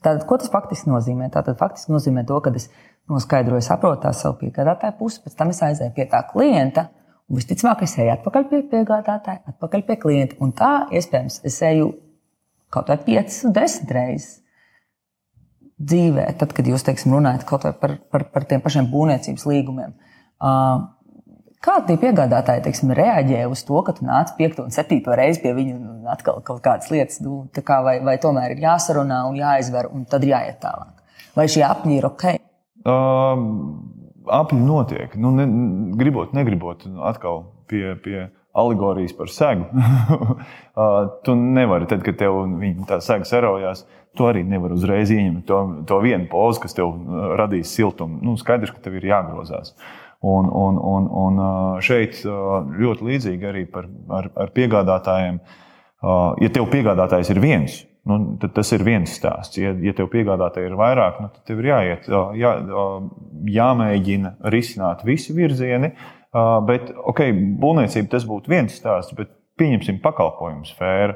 [0.03, 1.29] Tātad, ko tas faktiski nozīmē?
[1.31, 2.67] Tas faktiski nozīmē to, ka es
[3.11, 7.97] noskaidroju, saprotu savu piegādātāju pusi, pēc tam es aizēju pie tā klienta, Un visticamāk, es
[7.99, 10.39] eju atpakaļ pie piegādātāja, atpakaļ pie klienta.
[10.43, 11.93] Un tā, iespējams, es eju
[12.73, 14.41] kaut vai 5, 10 reizes
[15.75, 17.47] dzīvē, tad, kad jūs teiksim, runājat
[17.81, 19.95] par, par, par tiem pašiem būvniecības līgumiem.
[21.65, 25.55] Kā tie piegādātāji teiksim, reaģē uz to, ka tu nāc piekto un septīto reizi pie
[25.57, 29.89] viņa un atkal kaut kādas lietas, nu, kā, vai, vai tomēr ir jāsarunā un jāizver,
[29.91, 31.01] un tad jāiet tālāk?
[31.35, 32.27] Vai šie apļi ir ok?
[32.85, 33.49] Um,
[34.31, 35.15] apli notiek.
[35.19, 35.45] Nu, ne,
[35.99, 39.65] gribot, negribot, atkal pie, pie alegorijas par segu.
[41.25, 42.39] tu nevari, tad, kad tev
[42.87, 43.83] tā sega sarojās,
[44.15, 45.59] tu arī nevari uzreiz ieņemt to,
[45.89, 46.93] to vienu pozu, kas tev
[47.39, 48.21] radīs siltumu.
[48.23, 49.75] Nu, skaidrs, ka tev ir jāgrozās.
[50.25, 51.41] Un, un, un, un
[51.83, 55.41] šeit ļoti līdzīgi arī par, ar, ar piegādātājiem.
[56.41, 59.57] Ja tev piegādātājs ir viens, Nu, tas ir viens stāsts.
[59.57, 62.51] Ja, ja tev piegādātāji ir vairāk, nu, tad tev ir jāiet, jā,
[63.55, 65.89] jāmēģina risināt visi virzieni.
[66.67, 67.23] Bet, ok,
[67.61, 71.15] būvniecība tas būtu viens stāsts, bet pieņemsim pakalpojumu sfēru.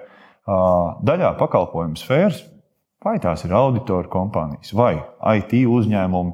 [1.05, 2.41] Daļā pakalpojumu sfēras,
[3.05, 4.95] vai tās ir auditoru kompānijas vai
[5.37, 6.33] IT uzņēmumi,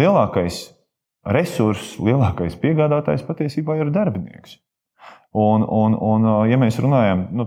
[0.00, 0.64] lielākais
[1.30, 4.58] resurss, lielākais piegādātājs patiesībā ir darbinieks.
[5.32, 7.46] Un, un, un ja mēs runājam, nu,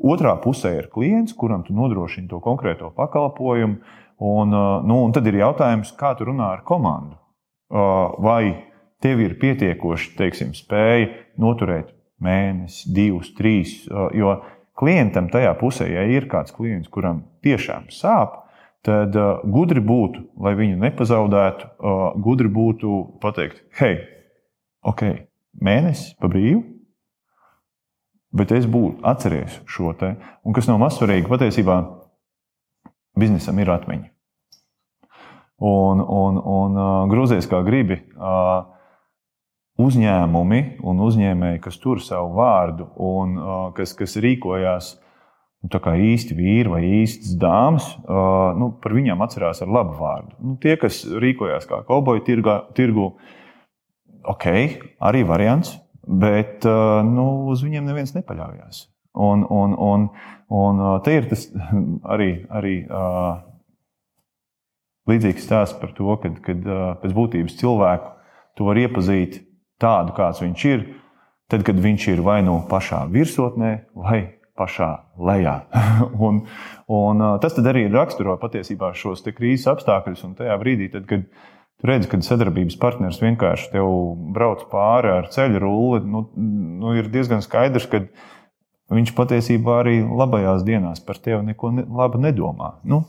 [0.00, 3.80] Otrā pusē ir klients, kuram tu nodrošini to konkrēto pakalpojumu.
[4.20, 7.16] Un, uh, nu, un tad ir jautājums, kā tu runā ar komandu.
[7.70, 8.66] Uh, vai
[9.00, 11.08] tev ir pietiekoši teiksim, spēja
[11.40, 13.78] noturēt mēnesi, divus, trīs.
[13.88, 14.34] Uh, jo
[14.80, 18.38] klientam tajā pusē, ja ir kāds klients, kuram tiešām sāp,
[18.84, 21.66] tad gudri būtu, lai viņu nepazaudētu,
[22.24, 23.98] gudri būtu pateikt, hei,
[24.80, 25.02] ok,
[25.60, 26.62] mēnesis pa brīvu,
[28.30, 30.14] Bet es būtu atceries šo te,
[30.46, 31.80] un kas nav mazsvarīgi, patiesībā
[33.18, 34.10] biznesam ir atmiņa.
[35.60, 36.78] Un, un, un
[37.10, 37.98] grūzies kā gribi.
[39.80, 43.36] Uzņēmumi un uzņēmēji, kas tur savu vārdu un
[43.76, 44.94] kas, kas rīkojās
[45.64, 47.86] nu, kā īsti vīri vai īstas dāmas,
[48.60, 50.36] nu, par viņiem atcerās ar labu vārdu.
[50.40, 52.24] Nu, tie, kas rīkojās kā kauboju
[52.76, 53.10] tirgu,
[54.28, 54.46] ok,
[55.10, 55.74] arī variants,
[56.10, 58.88] bet uh, nu, uz viņiem neviens nepaļaujas.
[59.20, 60.06] Un, un, un,
[60.54, 61.46] un te ir tas
[62.14, 63.40] arī, arī uh,
[65.10, 66.56] līdzīgs stāsts par to, ka
[67.02, 68.16] pēc būtības cilvēku
[68.58, 69.40] tu vari iepazīt
[69.80, 70.84] tādu, kāds viņš ir,
[71.50, 74.20] tad, kad viņš ir vai nu pašā virsotnē, vai
[74.60, 75.56] pašā lejā.
[76.26, 76.42] un,
[76.90, 80.26] un tas arī raksturo patiesībā šos krīzes apstākļus.
[80.28, 81.24] Un tajā brīdī, tad, kad
[81.80, 83.88] tu redzi, ka sadarbības partneris vienkārši tev
[84.34, 86.26] brauc pāri ar ceļu rulli, nu,
[86.80, 88.04] nu, ir diezgan skaidrs, ka
[88.90, 92.76] viņš patiesībā arī labajās dienās par tevi neko ne, labu nedomā.
[92.84, 93.04] Nu,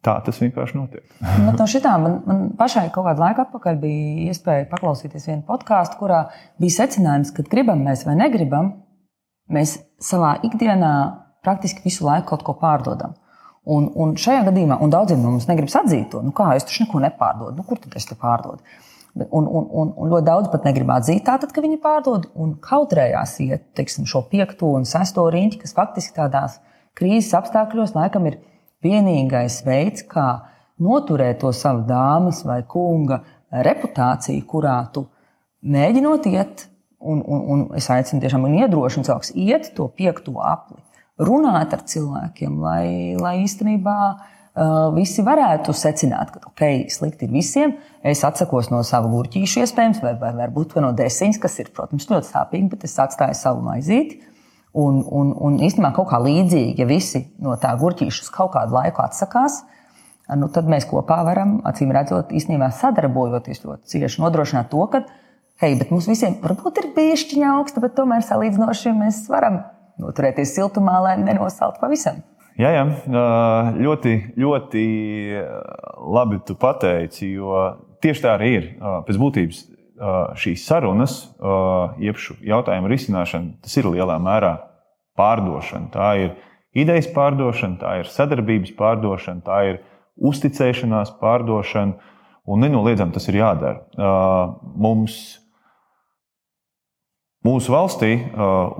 [0.00, 1.02] Tā tas vienkārši notiek.
[1.20, 5.98] nu, no šitā, man, man pašai kaut kādu laiku atpakaļ bija iespēja paklausīties vienu podkāstu,
[6.00, 6.22] kurā
[6.60, 8.70] bija secinājums, ka gribam mēs vai negribam,
[9.52, 10.92] mēs savā ikdienā
[11.44, 13.18] praktiski visu laiku kaut ko pārdodam.
[13.68, 16.86] Un, un šajā gadījumā, un daudziem no mums negribas atzīt to, nu kā es taču
[16.86, 18.62] neko nepārdodu, nu, kur tad es te pārdodu?
[19.20, 23.34] Un, un, un, un ļoti daudz pat negrib atzīt, tātad, ka viņi pārdod un kautrējās
[23.44, 26.56] iet teiksim, šo piekto un sesto riņķi, kas faktiski tādās
[26.96, 28.38] krīzes apstākļos laikam ir
[28.86, 30.28] vienīgais veids, kā
[30.80, 33.20] noturēt to savu dāmas vai kunga
[33.50, 35.04] reputāciju, kurā tu
[35.60, 36.68] mēģinot iet,
[37.00, 40.80] un, un, un es aicinu tiešām un iedrošinu cilvēkus iet to piekto apli,
[41.20, 43.96] runāt ar cilvēkiem, lai, lai īstenībā
[44.96, 47.76] visi varētu secināt, ka ok, slikti ir visiem.
[48.02, 52.32] Es atsakos no sava gurķīša, iespējams, vai, vai varbūt no desiņas, kas ir, protams, ļoti
[52.32, 54.20] sāpīgi, bet es atstāju savu maizīti.
[54.80, 59.02] Un, un, un īstenībā kaut kā līdzīgi, ja visi no tā gurķīšas kaut kādu laiku
[59.02, 59.64] atsakās,
[60.38, 65.02] nu, tad mēs kopā varam, acīm redzot, īstenībā sadarbojoties ļoti cieši nodrošināt to, ka,
[65.62, 69.58] hei, bet mums visiem varbūt ir bišķiņa augsta, bet tomēr salīdzinoši mēs varam
[70.00, 72.22] noturēties siltumā, lai nenosalt pavisam.
[72.60, 72.82] Jā, jā,
[73.80, 74.84] ļoti, ļoti
[76.12, 77.54] labi tu pateici, jo
[78.04, 78.66] tieši tā arī ir.
[79.06, 79.62] Pēc būtības
[80.40, 81.16] šīs sarunas,
[82.00, 84.54] jeb šo jautājumu risināšana, tas ir lielā mērā
[85.20, 85.88] pārdošana.
[85.94, 86.34] Tā ir
[86.76, 89.80] idejas pārdošana, tā ir sadarbības pārdošana, tā ir
[90.20, 91.96] uzticēšanās pārdošana,
[92.50, 93.84] un nenoliedzami tas ir jādara.
[94.76, 95.39] Mums,
[97.46, 98.12] mūsu valstī,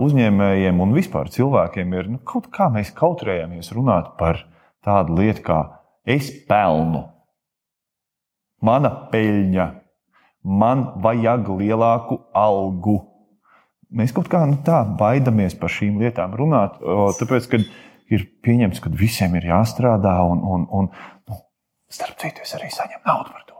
[0.04, 4.44] uzņēmējiem un vispār cilvēkiem ir nu, kaut kā mēs kautrējamies runāt par
[4.84, 5.60] tādu lietu kā
[6.08, 7.04] es pelnu,
[8.64, 9.68] mana peļņa
[10.44, 12.98] man vajag lielāku algu.
[13.90, 16.78] Mēs kaut kā nu, tā baidāmies par šīm lietām runāt,
[17.18, 17.60] tāpēc, ka
[18.14, 21.40] ir pieņemts, ka visiem ir jāstrādā, un, un, un nu,
[21.90, 23.56] starp citu, es arī saņemu naudu par to.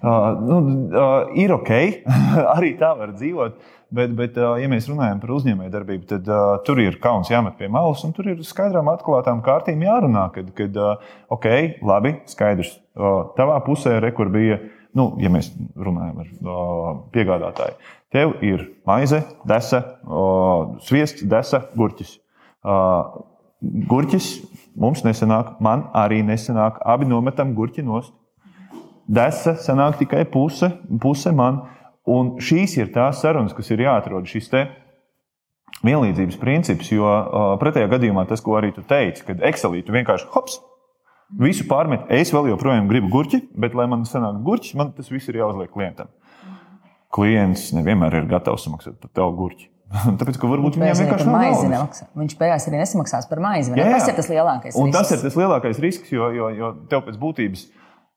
[0.00, 0.58] Uh, nu,
[0.90, 1.70] uh, ir ok,
[2.56, 3.60] arī tā var dzīvot.
[3.90, 7.66] Bet, bet uh, ja mēs runājam par uzņēmējdarbību, tad uh, tur ir kauns jāmet pie
[7.72, 10.28] malas, un tur ir skaidrām, atklātām kārtīm jārunā.
[10.34, 11.48] Kad, kad uh, ok,
[11.82, 16.92] labi, skaidrs, uh, tavā pusē re, kur bija uh, nu, ja mēs runājam ar uh,
[17.14, 22.16] piegādātāju, tev ir maize, desa, uh, sviests, desa, gurķis.
[22.60, 23.20] Uh,
[23.90, 24.32] gurķis
[24.80, 26.80] mums nesanāk, man arī nesanāk.
[26.86, 28.14] Abi nometam gurķi nost.
[29.10, 30.70] Desa sanāk tikai puse,
[31.02, 31.64] puse man.
[32.10, 34.64] Un šīs ir tās sarunas, kas ir jāatrod šis te
[35.86, 37.06] vienlīdzības princips, jo
[37.60, 40.58] pretējā gadījumā tas, ko arī tu teici, kad Excelī tu vienkārši hops,
[41.38, 42.08] Visu pārmet.
[42.10, 45.70] Es vēl joprojām gribu gurķi, bet, lai man sanāk gurķis, man tas viss ir jāuzliek
[45.70, 46.10] klientam.
[47.14, 49.68] Klients nevienmēr ir gatavs samaksāt par tavu gurķi.
[50.18, 52.08] Tāpēc, ka varbūt viņam vienkārši nav maizi nemaksā.
[52.18, 53.74] Viņš beigās arī nesamaksās par maizi.
[53.74, 53.98] Jā, jā.
[53.98, 54.98] Tas ir tas lielākais un risks.
[54.98, 57.64] Tas ir tas lielākais risks, jo, jo, jo tev pēc būtības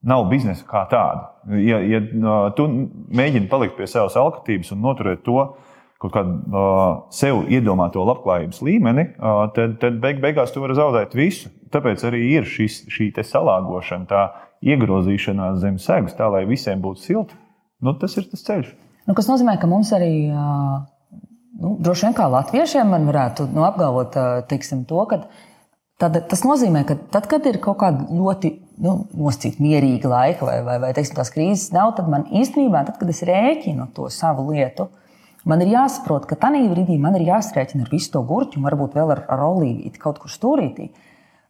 [0.04, 1.30] nav biznesa kā tāda.
[1.64, 2.02] Ja, ja
[2.58, 2.68] tu
[3.16, 5.46] mēģini palikt pie savas alkatības un noturēt to
[6.04, 6.80] kaut kādu uh,
[7.16, 11.52] sev iedomāto labklājības līmeni, uh, tad, tad beig, beigās tu vari zaudēt visu.
[11.72, 14.24] Tāpēc arī ir šis, šī salāgošana, tā
[14.64, 17.40] iegrozīšanās zem segas, tā lai visiem būtu silti.
[17.84, 18.74] Nu, tas ir tas ceļš.
[19.08, 24.16] Nu, kas nozīmē, ka mums arī, nu, droši vien kā latviešiem, man varētu nu, apgalvot
[24.52, 25.24] teiksim, to, ka
[26.00, 30.58] tad, tas nozīmē, ka tad, kad ir kaut kāda ļoti nu, nosacīta mierīga laika vai,
[30.66, 34.50] vai, vai teiksim, tās krīzes nav, tad man īstenībā, tad, kad es rēķinu to savu
[34.52, 34.90] lietu,
[35.44, 39.10] Man ir jāsaprot, ka tajā brīdī man ir jāsrēķina ar visu to gurķu, varbūt vēl
[39.12, 40.86] ar, ar olīvīti kaut kur stūrītī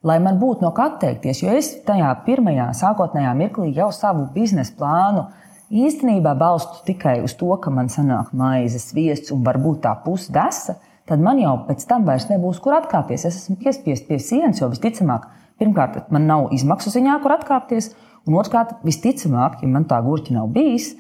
[0.03, 1.43] lai man būtu no kā atteikties.
[1.43, 5.27] Jo es tajā pirmajā, sākotnējā mirklī jau savu biznesa plānu
[5.73, 10.77] īstenībā balstu tikai uz to, ka man sanāk maizes, viests un varbūt tā pusdesa.
[11.09, 13.25] Tad man jau pēc tam vairs nebūs, kur atkāpties.
[13.27, 15.25] Es esmu piespiests pie sienas, jo visticamāk,
[15.63, 17.93] pirmkārt, man nav izmaksu ziņā, kur atkāpties.
[18.27, 20.93] Un otrkārt, visticamāk, ja man tā gurķa nav bijis,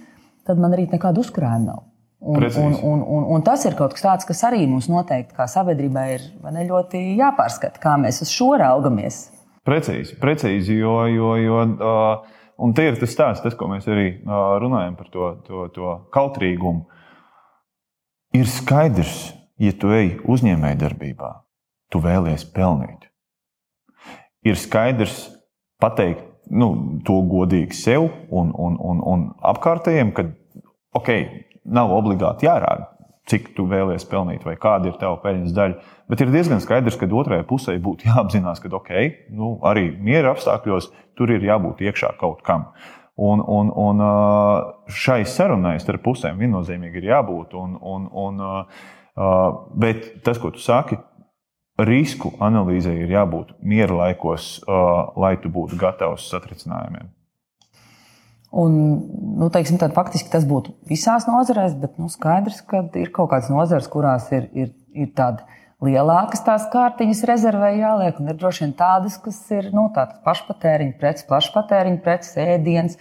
[0.47, 1.83] tad man arī nekāda uzkrājuma nav.
[2.23, 5.43] Un, un, un, un, un tas ir kaut kas tāds, kas arī mums noteikti kā
[5.51, 6.21] sabiedrībai ir
[6.55, 9.25] ne, ļoti jāpārskata, kā mēs uz šo raugamies.
[9.67, 14.07] Precīzi, precīzi jo, jo, jo uh, un te ir tas stāsts, tas, ko mēs arī
[14.15, 16.85] uh, runājam par to, to, to kautrīgumu.
[18.39, 21.33] Ir skaidrs, ja tu ej uzņēmējdarbībā,
[21.91, 23.11] tu vēlies pelnīt.
[24.43, 25.27] Ir skaidrs
[25.81, 26.69] pateikt nu,
[27.07, 30.27] to godīgi sev un, un, un, un apkārtējiem, ka
[30.97, 31.11] ok,
[31.63, 32.89] nav obligāti jārāda,
[33.29, 35.93] cik tu vēlies pelnīt vai kāda ir tava peļņas daļa.
[36.11, 38.91] Bet ir diezgan skaidrs, ka otrajai pusē būtu jāapzinās, ka ok,
[39.35, 42.71] nu, arī miera apstākļos tur ir jābūt iekšā kaut kam.
[43.13, 44.01] Un, un, un
[44.89, 47.53] šai sarunai starp pusēm viennozīmīgi ir jābūt.
[47.53, 48.41] Un, un, un,
[49.77, 50.97] bet tas, ko tu saki,
[51.81, 54.59] risku analīzē ir jābūt miera laikos,
[55.17, 57.09] lai tu būtu gatavs satricinājumiem.
[58.53, 58.73] Un,
[59.39, 63.49] nu, teiksim, tad, faktiski tas būtu visās nozarēs, bet nu, skaidrs, ka ir kaut kādas
[63.49, 65.47] nozares, kurās ir, ir, ir tādas
[65.83, 71.25] lielākas tās kārtiņas rezervē jāliek, un ir droši vien tādas, kas ir nu, pašpatēriņa preces,
[71.31, 72.99] plašpatēriņa preces, ēdienas.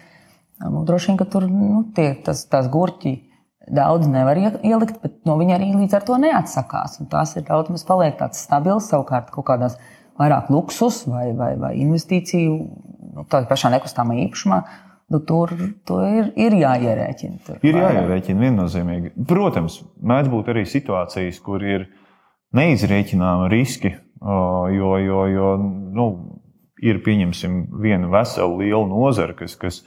[0.62, 3.14] Nu, droši vien, ka tur nu, tie, tas, tās gurķi
[3.70, 6.98] daudz nevar ielikt, bet no viņa arī līdz ar to neatsakās.
[7.02, 9.78] Un tās ir daudz maz paliek tāds stabils, savukārt kaut kādās
[10.20, 12.56] vairāk luksus vai, vai, vai investīciju,
[13.16, 14.62] nu, tādā pašā nekustamā īpašumā
[15.12, 15.52] nu, tur,
[15.86, 17.40] tur ir, ir jāierēķina.
[17.46, 19.12] Tur ir jāierēķina viennozīmīgi.
[19.28, 21.88] Protams, mēdz būt arī situācijas, kur ir
[22.56, 26.06] neizrēķināma riski, jo, jo, jo nu,
[26.82, 29.82] ir pieņemsim viena vesela liela nozara, kas, kas,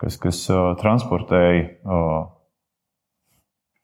[0.00, 0.42] kas, kas
[0.82, 1.68] transportēja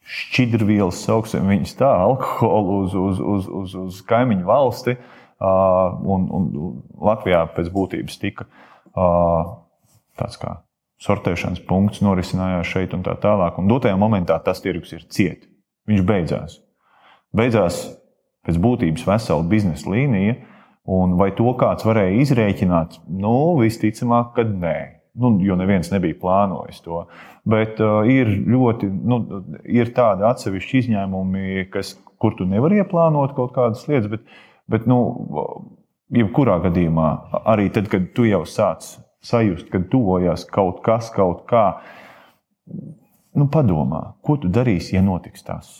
[0.06, 4.96] šķidrvielas, sauksim viņus tā, alkoholu uz, uz, uz, uz, uz kaimiņu valsti.
[5.40, 6.48] Un, un
[7.00, 8.44] Latvijā pēc būtības tika
[10.20, 10.58] tāds kā
[11.00, 13.56] sortēšanas punkts norisinājās šeit un tā tālāk.
[13.60, 15.46] Un dotajā momentā tas tirgus ir ciet.
[15.88, 16.58] Viņš beidzās.
[17.36, 17.82] Beidzās
[18.44, 20.36] pēc būtības vesela biznesa līnija,
[20.90, 23.00] un vai to kāds varēja izrēķināt?
[23.08, 24.78] Nu, visticamāk, ka nē.
[25.20, 27.02] Nu, jo neviens nebija plānojis to.
[27.48, 29.20] Bet uh, ir ļoti, nu,
[29.68, 34.24] ir tādi atsevišķi izņēmumi, kas, kur tu nevari ieplānot kaut kādas lietas, bet,
[34.70, 35.00] bet nu,
[36.14, 37.10] jebkurā gadījumā,
[37.52, 38.88] arī tad, kad tu jau sāc
[39.24, 41.66] sajust, ka tuvojās kaut kas, kaut kā.
[43.36, 45.70] Nu, padomā, ko tu darīsi, ja notiks tas?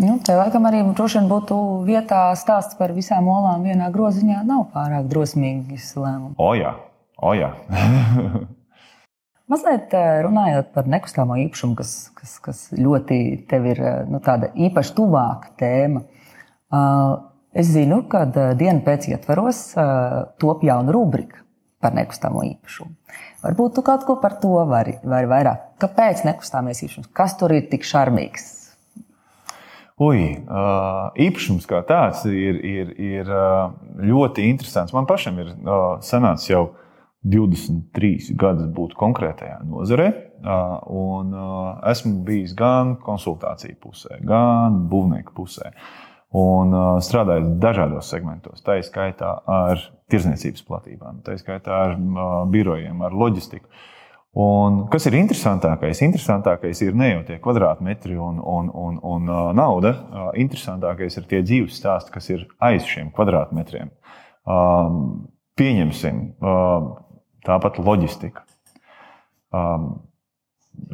[0.00, 4.40] Nu, te laikam arī vien būtu vietā stāsts par visām olām vienā groziņā.
[4.48, 6.38] Nav pārāk drosmīgs lēmums.
[6.40, 6.72] O, jā,
[7.22, 7.52] o, jā.
[9.52, 13.18] Mazliet eh, runājot par nekustamo īpašumu, kas, kas, kas ļoti
[13.50, 16.04] tev ir eh, nu, tāda īpaši tuvāka tēma.
[16.72, 17.18] Uh,
[17.52, 18.22] es zinu, ka
[18.56, 19.58] dienu pēc ietvaros
[20.40, 21.42] top jauna rubrika
[21.84, 22.94] par nekustamo īpašumu.
[23.42, 25.66] Varbūt tu kaut ko par to vari, vari vairāk.
[25.82, 27.10] Kāpēc nekustāmies īpašums?
[27.12, 28.46] Kas tur ir tik šarmīgs?
[30.00, 30.22] Ui,
[31.26, 33.32] īpašums kā tāds ir, ir, ir
[34.00, 34.94] ļoti interesants.
[34.96, 35.52] Man pašam ir
[36.06, 36.62] sanācis jau
[37.22, 40.08] 23 gadus būt konkrētajā nozarē,
[40.90, 41.34] un
[41.90, 45.70] esmu bijis gan konsultāciju pusē, gan būvnieku pusē.
[46.32, 46.72] Un
[47.04, 51.98] strādājot dažādos segmentos, tā izskaitā ar tirzniecības platībām, tā skaitā ar
[52.50, 53.68] birojiem, ar loģistiku.
[54.32, 56.00] Un kas ir interesantākais?
[56.06, 59.92] Interesantākais ir ne jau tie kvadrātmetri un, un, un, un nauda.
[60.40, 63.92] Interesantākais ir tie dzīves stāsti, kas ir aiz šiem kvadrātmetriem.
[65.60, 66.22] Pieņemsim
[67.46, 68.44] tāpat loģistika.
[69.52, 69.90] Um,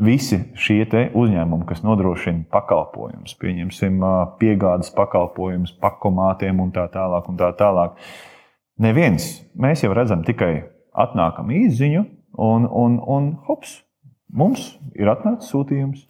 [0.02, 0.82] visi šie
[1.14, 7.28] uzņēmumi, kas nodrošina pakalpojumus, pieņemsim uh, piegādes pakalpojumus, pakomātiem un tā tālāk.
[7.30, 7.98] Un tā tālāk.
[8.78, 9.30] Neviens.
[9.58, 12.04] Mēs jau redzam tikai atnākam īziņu,
[12.38, 13.80] un, un, un hops,
[14.30, 16.06] mums ir atnācis sūtījums.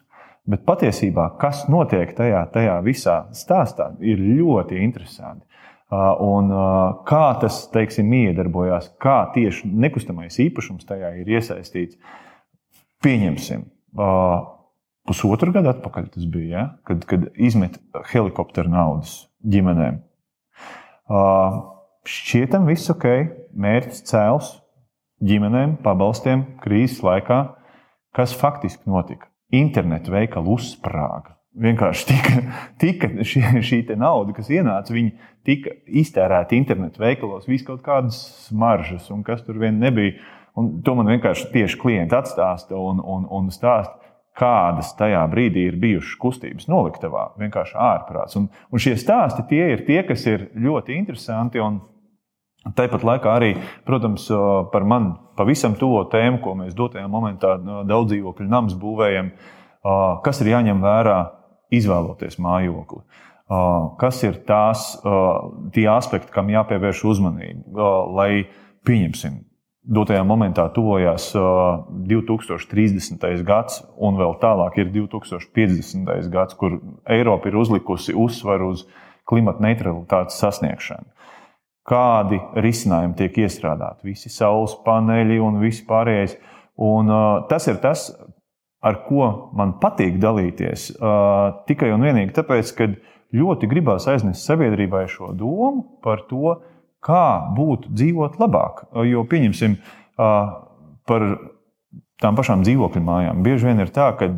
[0.48, 5.44] Bet patiesībā, kas notiek tajā, tajā visā stāstā, ir ļoti interesanti.
[5.88, 6.50] Un
[7.08, 11.96] kā tas, teiksim, iedarbojās, kā tieši nekustamais īpašums tajā ir iesaistīts.
[13.04, 13.62] Pieņemsim,
[15.08, 16.66] pusotru gadu atpakaļ tas bija, ja?
[16.84, 17.78] kad, kad izmet
[18.10, 20.02] helikopteru naudas ģimenēm
[22.08, 23.06] šķietam viss ok,
[23.58, 24.52] mērķis cēls
[25.24, 27.40] ģimenēm, pabalstiem krīzes laikā.
[28.16, 29.28] Kas faktiski notika?
[29.54, 31.37] Internetu veikalu uzsprāga.
[31.58, 32.40] Vienkārši tika,
[32.78, 35.14] tika šī, šī nauda, kas ienāca, viņi
[35.46, 40.18] tika iztērēta internetu veikalos, vis kaut kādas smaržas un kas tur vien nebija.
[40.58, 43.94] Un to man vienkārši tieši klienti atstāsta un, un, un stāsta,
[44.38, 48.38] kādas tajā brīdī ir bijušas kustības noliktavā, vienkārši ārprāts.
[48.38, 51.62] Un, un šie stāsti tie ir tie, kas ir ļoti interesanti.
[52.78, 53.52] Tāpat laikā arī,
[53.86, 54.26] protams,
[54.72, 57.54] par mani pavisam tuvo tēmu, ko mēs dotajā momentā
[57.86, 59.30] daudz dzīvokļu namus būvējam.
[60.22, 61.18] kas ir jāņem vērā
[61.74, 63.02] izvēloties mājokli.
[63.98, 64.90] Kas ir tās,
[65.72, 68.30] tie aspekti, kam jāpievērš uzmanība, lai
[68.84, 69.38] pieņemsim,
[69.88, 73.24] dotajā momentā tuvojās 2030.
[73.48, 76.28] gads, un vēl tālāk ir 2050.
[76.32, 76.76] gads, kur
[77.08, 78.84] Eiropa ir uzlikusi uzsvaru uz
[79.28, 81.08] klimata neutralitātes sasniegšanu.
[81.88, 84.10] Kādi risinājumi tiek iestrādāti?
[84.10, 86.36] Visi saules paneļi un viss pārējais.
[86.84, 88.10] Un, uh, tas ir tas,
[88.84, 90.90] ar ko man patīk dalīties.
[91.68, 92.88] Tikai un vienīgi tāpēc, ka
[93.34, 96.58] ļoti gribās aiznest sabiedrībai šo domu par to,
[97.04, 98.86] kā būtu dzīvot labāk.
[99.06, 99.76] Jo pieņemsim
[100.16, 101.26] par
[102.18, 103.44] tām pašām dzīvokļu mājām.
[103.46, 104.32] Bieži vien ir tā, ka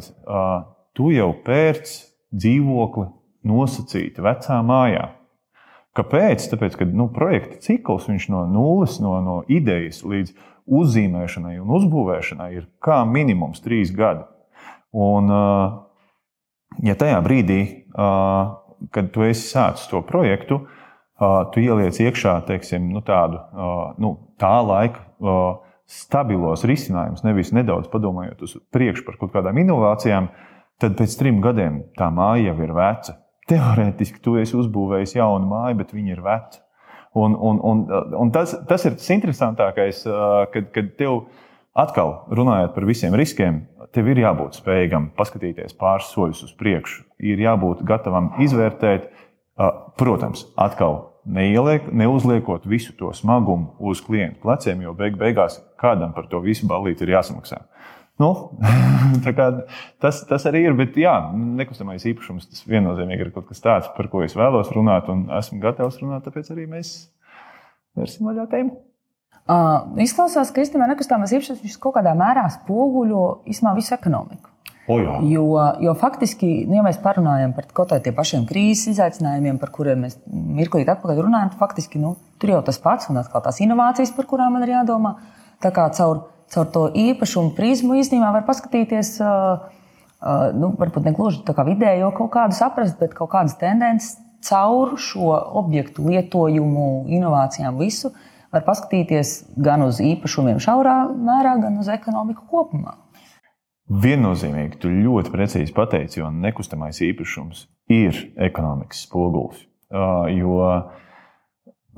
[0.97, 1.95] tu jau pērc
[2.36, 3.07] dzīvokli
[3.49, 5.07] nosacīti vecā mājā.
[5.99, 6.47] Kāpēc?
[6.53, 10.34] Tāpēc, ka nu, projekta cikls no nulles, no, no idejas līdz
[10.70, 14.22] uzzīmēšanai un uzbūvēšanai ir kā minimums trīs gadi.
[14.95, 15.30] Un,
[16.86, 17.61] ja tajā brīdī
[18.91, 20.62] kad tu esi sācis to projektu,
[21.53, 23.41] tu ieliec iekšā teiksim, nu, tādu
[24.01, 25.05] nu, tā laika
[25.91, 30.30] stabilos risinājumus, nevis nedaudz padomājot uz priekšu par kaut kādām inovācijām,
[30.80, 33.18] tad pēc trim gadiem tā māja jau ir veca.
[33.51, 36.62] Teorētiski tu esi uzbūvējis jaunu māju, bet viņa ir veca.
[37.18, 37.80] Un, un, un,
[38.14, 40.05] un tas, tas ir tas interesantākais,
[40.55, 41.24] kad, kad tev
[41.74, 47.03] atkal runājot par visiem riskiem, tev ir jābūt spējīgam paskatīties pāris soļus uz priekšu.
[47.26, 49.11] Ir jābūt gatavam izvērtēt,
[49.98, 56.30] protams, atkal neieliek, neuzliekot visu to smagumu uz klientu pleciem, jo beig beigās kādam par
[56.30, 57.64] to visu balīti ir jāsamaksā.
[58.20, 58.30] Nu,
[60.02, 61.14] tas, tas arī ir, bet jā,
[61.60, 65.60] nekustamais īpašums tas viennozīmīgi ir kaut kas tāds, par ko es vēlos runāt, un esmu
[65.62, 66.92] gatavs runāt, tāpēc arī mēs
[67.96, 68.76] vērsim vaļā tēmu.
[69.50, 74.50] Uh, izklausās, ka īstenībā nekustamais īpašums kaut kādā mērā spoguļo visu ekonomiku.
[74.90, 75.16] O, jā.
[75.30, 75.46] jo,
[75.84, 80.16] jo faktiski, nu, ja mēs parunājam par kaut kādiem pašiem krīzes izaicinājumiem, par kuriem mēs
[80.26, 84.26] mirklīt atpakaļ runājam, tad faktiski nu, tur jau tas pats un atkal tās inovācijas, par
[84.30, 85.14] kurām man ir jādomā.
[85.62, 89.14] Tā kā caur, caur to īpašumu prizmu īstenībā var paskatīties,
[90.57, 94.96] nu, varbūt ne gluži tā kā vidējo kaut kādu saprast, bet kaut kādas tendences caur
[95.01, 98.12] šo objektu lietojumu, inovācijām, visu.
[98.51, 102.96] Var paskatīties gan uz īpašumiem šaurā mērā, gan uz ekonomiku kopumā.
[103.90, 109.64] Viennozīmīgi, tu ļoti precīzi pateici, jo nekustamais īpašums ir ekonomikas spogulis.
[109.90, 110.66] Jo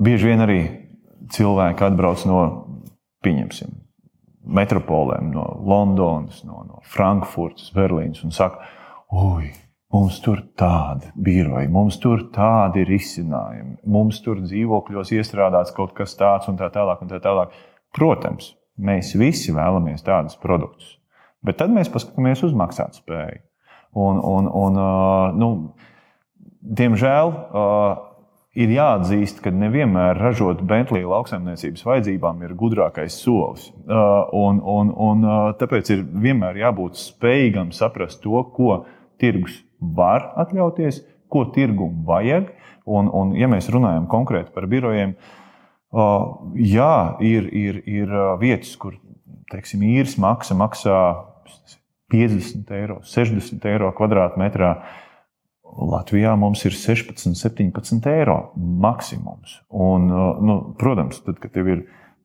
[0.01, 0.59] bieži vien arī
[1.33, 2.39] cilvēki atbrauc no,
[3.25, 3.75] pieņemsim,
[4.43, 8.65] metropolēm, no Londonas, no, no Frankfurtas, Berlīnas un saka,
[9.13, 9.51] oi,
[9.93, 16.49] Mums tur tādi biroji, mums tur tādi risinājumi, mums tur dzīvokļos iestrādāts kaut kas tāds
[16.49, 17.03] un tā tālāk.
[17.05, 17.53] Un tā tālāk.
[17.93, 20.95] Protams, mēs visi vēlamies tādus produktus,
[21.45, 23.43] bet tad mēs paskatāmies uz maksātspēju.
[24.01, 24.81] Un, un, un,
[25.37, 25.51] nu,
[26.81, 27.35] diemžēl
[28.53, 33.71] ir jāatzīst, ka nevienmēr ražot Bentley lauksaimniecības vajadzībām ir gudrākais solis.
[33.87, 35.27] Un, un, un,
[35.59, 38.83] tāpēc ir vienmēr jābūt spējīgam saprast to, ko
[39.21, 41.01] tirgus var atļauties,
[41.33, 42.51] ko tirgumu vajag.
[42.83, 45.15] Un, un, ja mēs runājam konkrēti par birojiem,
[46.59, 48.97] jā, ir, ir, ir vietas, kur
[49.53, 50.99] teiksim, īres maksa maksā
[52.13, 54.75] 50 eiro, 60 eiro kvadrātmetrā.
[55.73, 59.59] Latvijā mums ir 16, 17 eiro maksimums.
[59.73, 60.07] Un,
[60.45, 61.83] nu, protams, tad, kad tev ir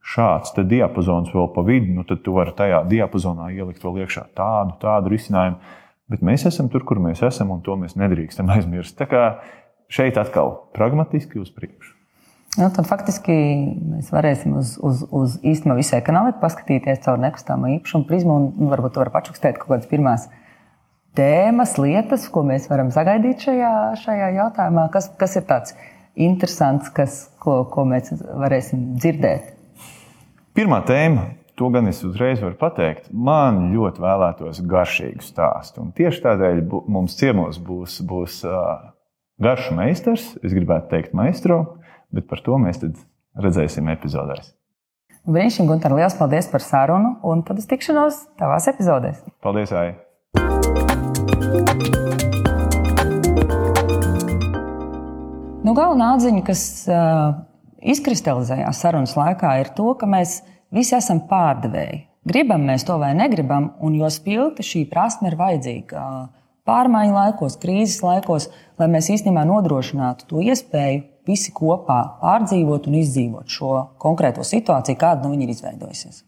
[0.09, 4.77] šāds diapazons vēl pa vidu, nu, tad tu vari tajā diapazonā ielikt vēl iekšā tādu,
[4.83, 5.77] tādu risinājumu
[6.09, 8.97] Bet mēs esam tur, kur mēs esam, un to mēs nedrīkstam aizmirst.
[8.99, 9.23] Tā kā
[9.93, 11.95] šeit atkal pragmatiski uz priekšu.
[12.59, 13.35] Nu, tad faktiski
[13.93, 18.39] mēs varēsim uz, uz, uz īstenībā visu ekonomiku paskatīties caur nekustamā īpašuma prizmu.
[18.41, 20.27] Un, varbūt var pačukstēt kaut kādas pirmās
[21.17, 24.89] tēmas, lietas, ko mēs varam sagaidīt šajā, šajā jautājumā.
[24.93, 25.77] Kas, kas ir tāds
[26.19, 29.55] interesants, kas, ko, ko mēs varēsim dzirdēt?
[30.59, 31.29] Pirmā tēma
[31.59, 33.09] To gan es uzreiz varu pateikt.
[33.11, 35.83] Man ļoti vēlētos garšīgu stāstu.
[35.83, 38.45] Un tieši tādēļ mums ciemos būs, būs
[39.43, 40.29] garšu meistars.
[40.47, 41.81] Es gribētu teikt, maistro,
[42.15, 44.53] bet par to mēs redzēsim epizodēs.
[45.27, 49.27] Brīnišķīgi, Gunter, liels paldies par sarunu, un tad uz tikšanos tavās epizodēs.
[49.43, 49.97] Paldies, Ai!
[55.69, 57.43] Nu, galvenā atziņa, kas uh,
[57.93, 60.39] izkristalizējās sarunas laikā, ir to, ka mēs
[60.75, 62.03] Visi esam pārdevēji.
[62.29, 66.03] Gribam mēs to vai negribam, un jo spilgti šī prasme ir vajadzīga
[66.69, 73.49] pārmaiņu laikos, krīzes laikos, lai mēs īstenībā nodrošinātu to iespēju visi kopā pārdzīvot un izdzīvot
[73.49, 76.21] šo konkrēto situāciju, kāda nu viņa ir izveidojusies.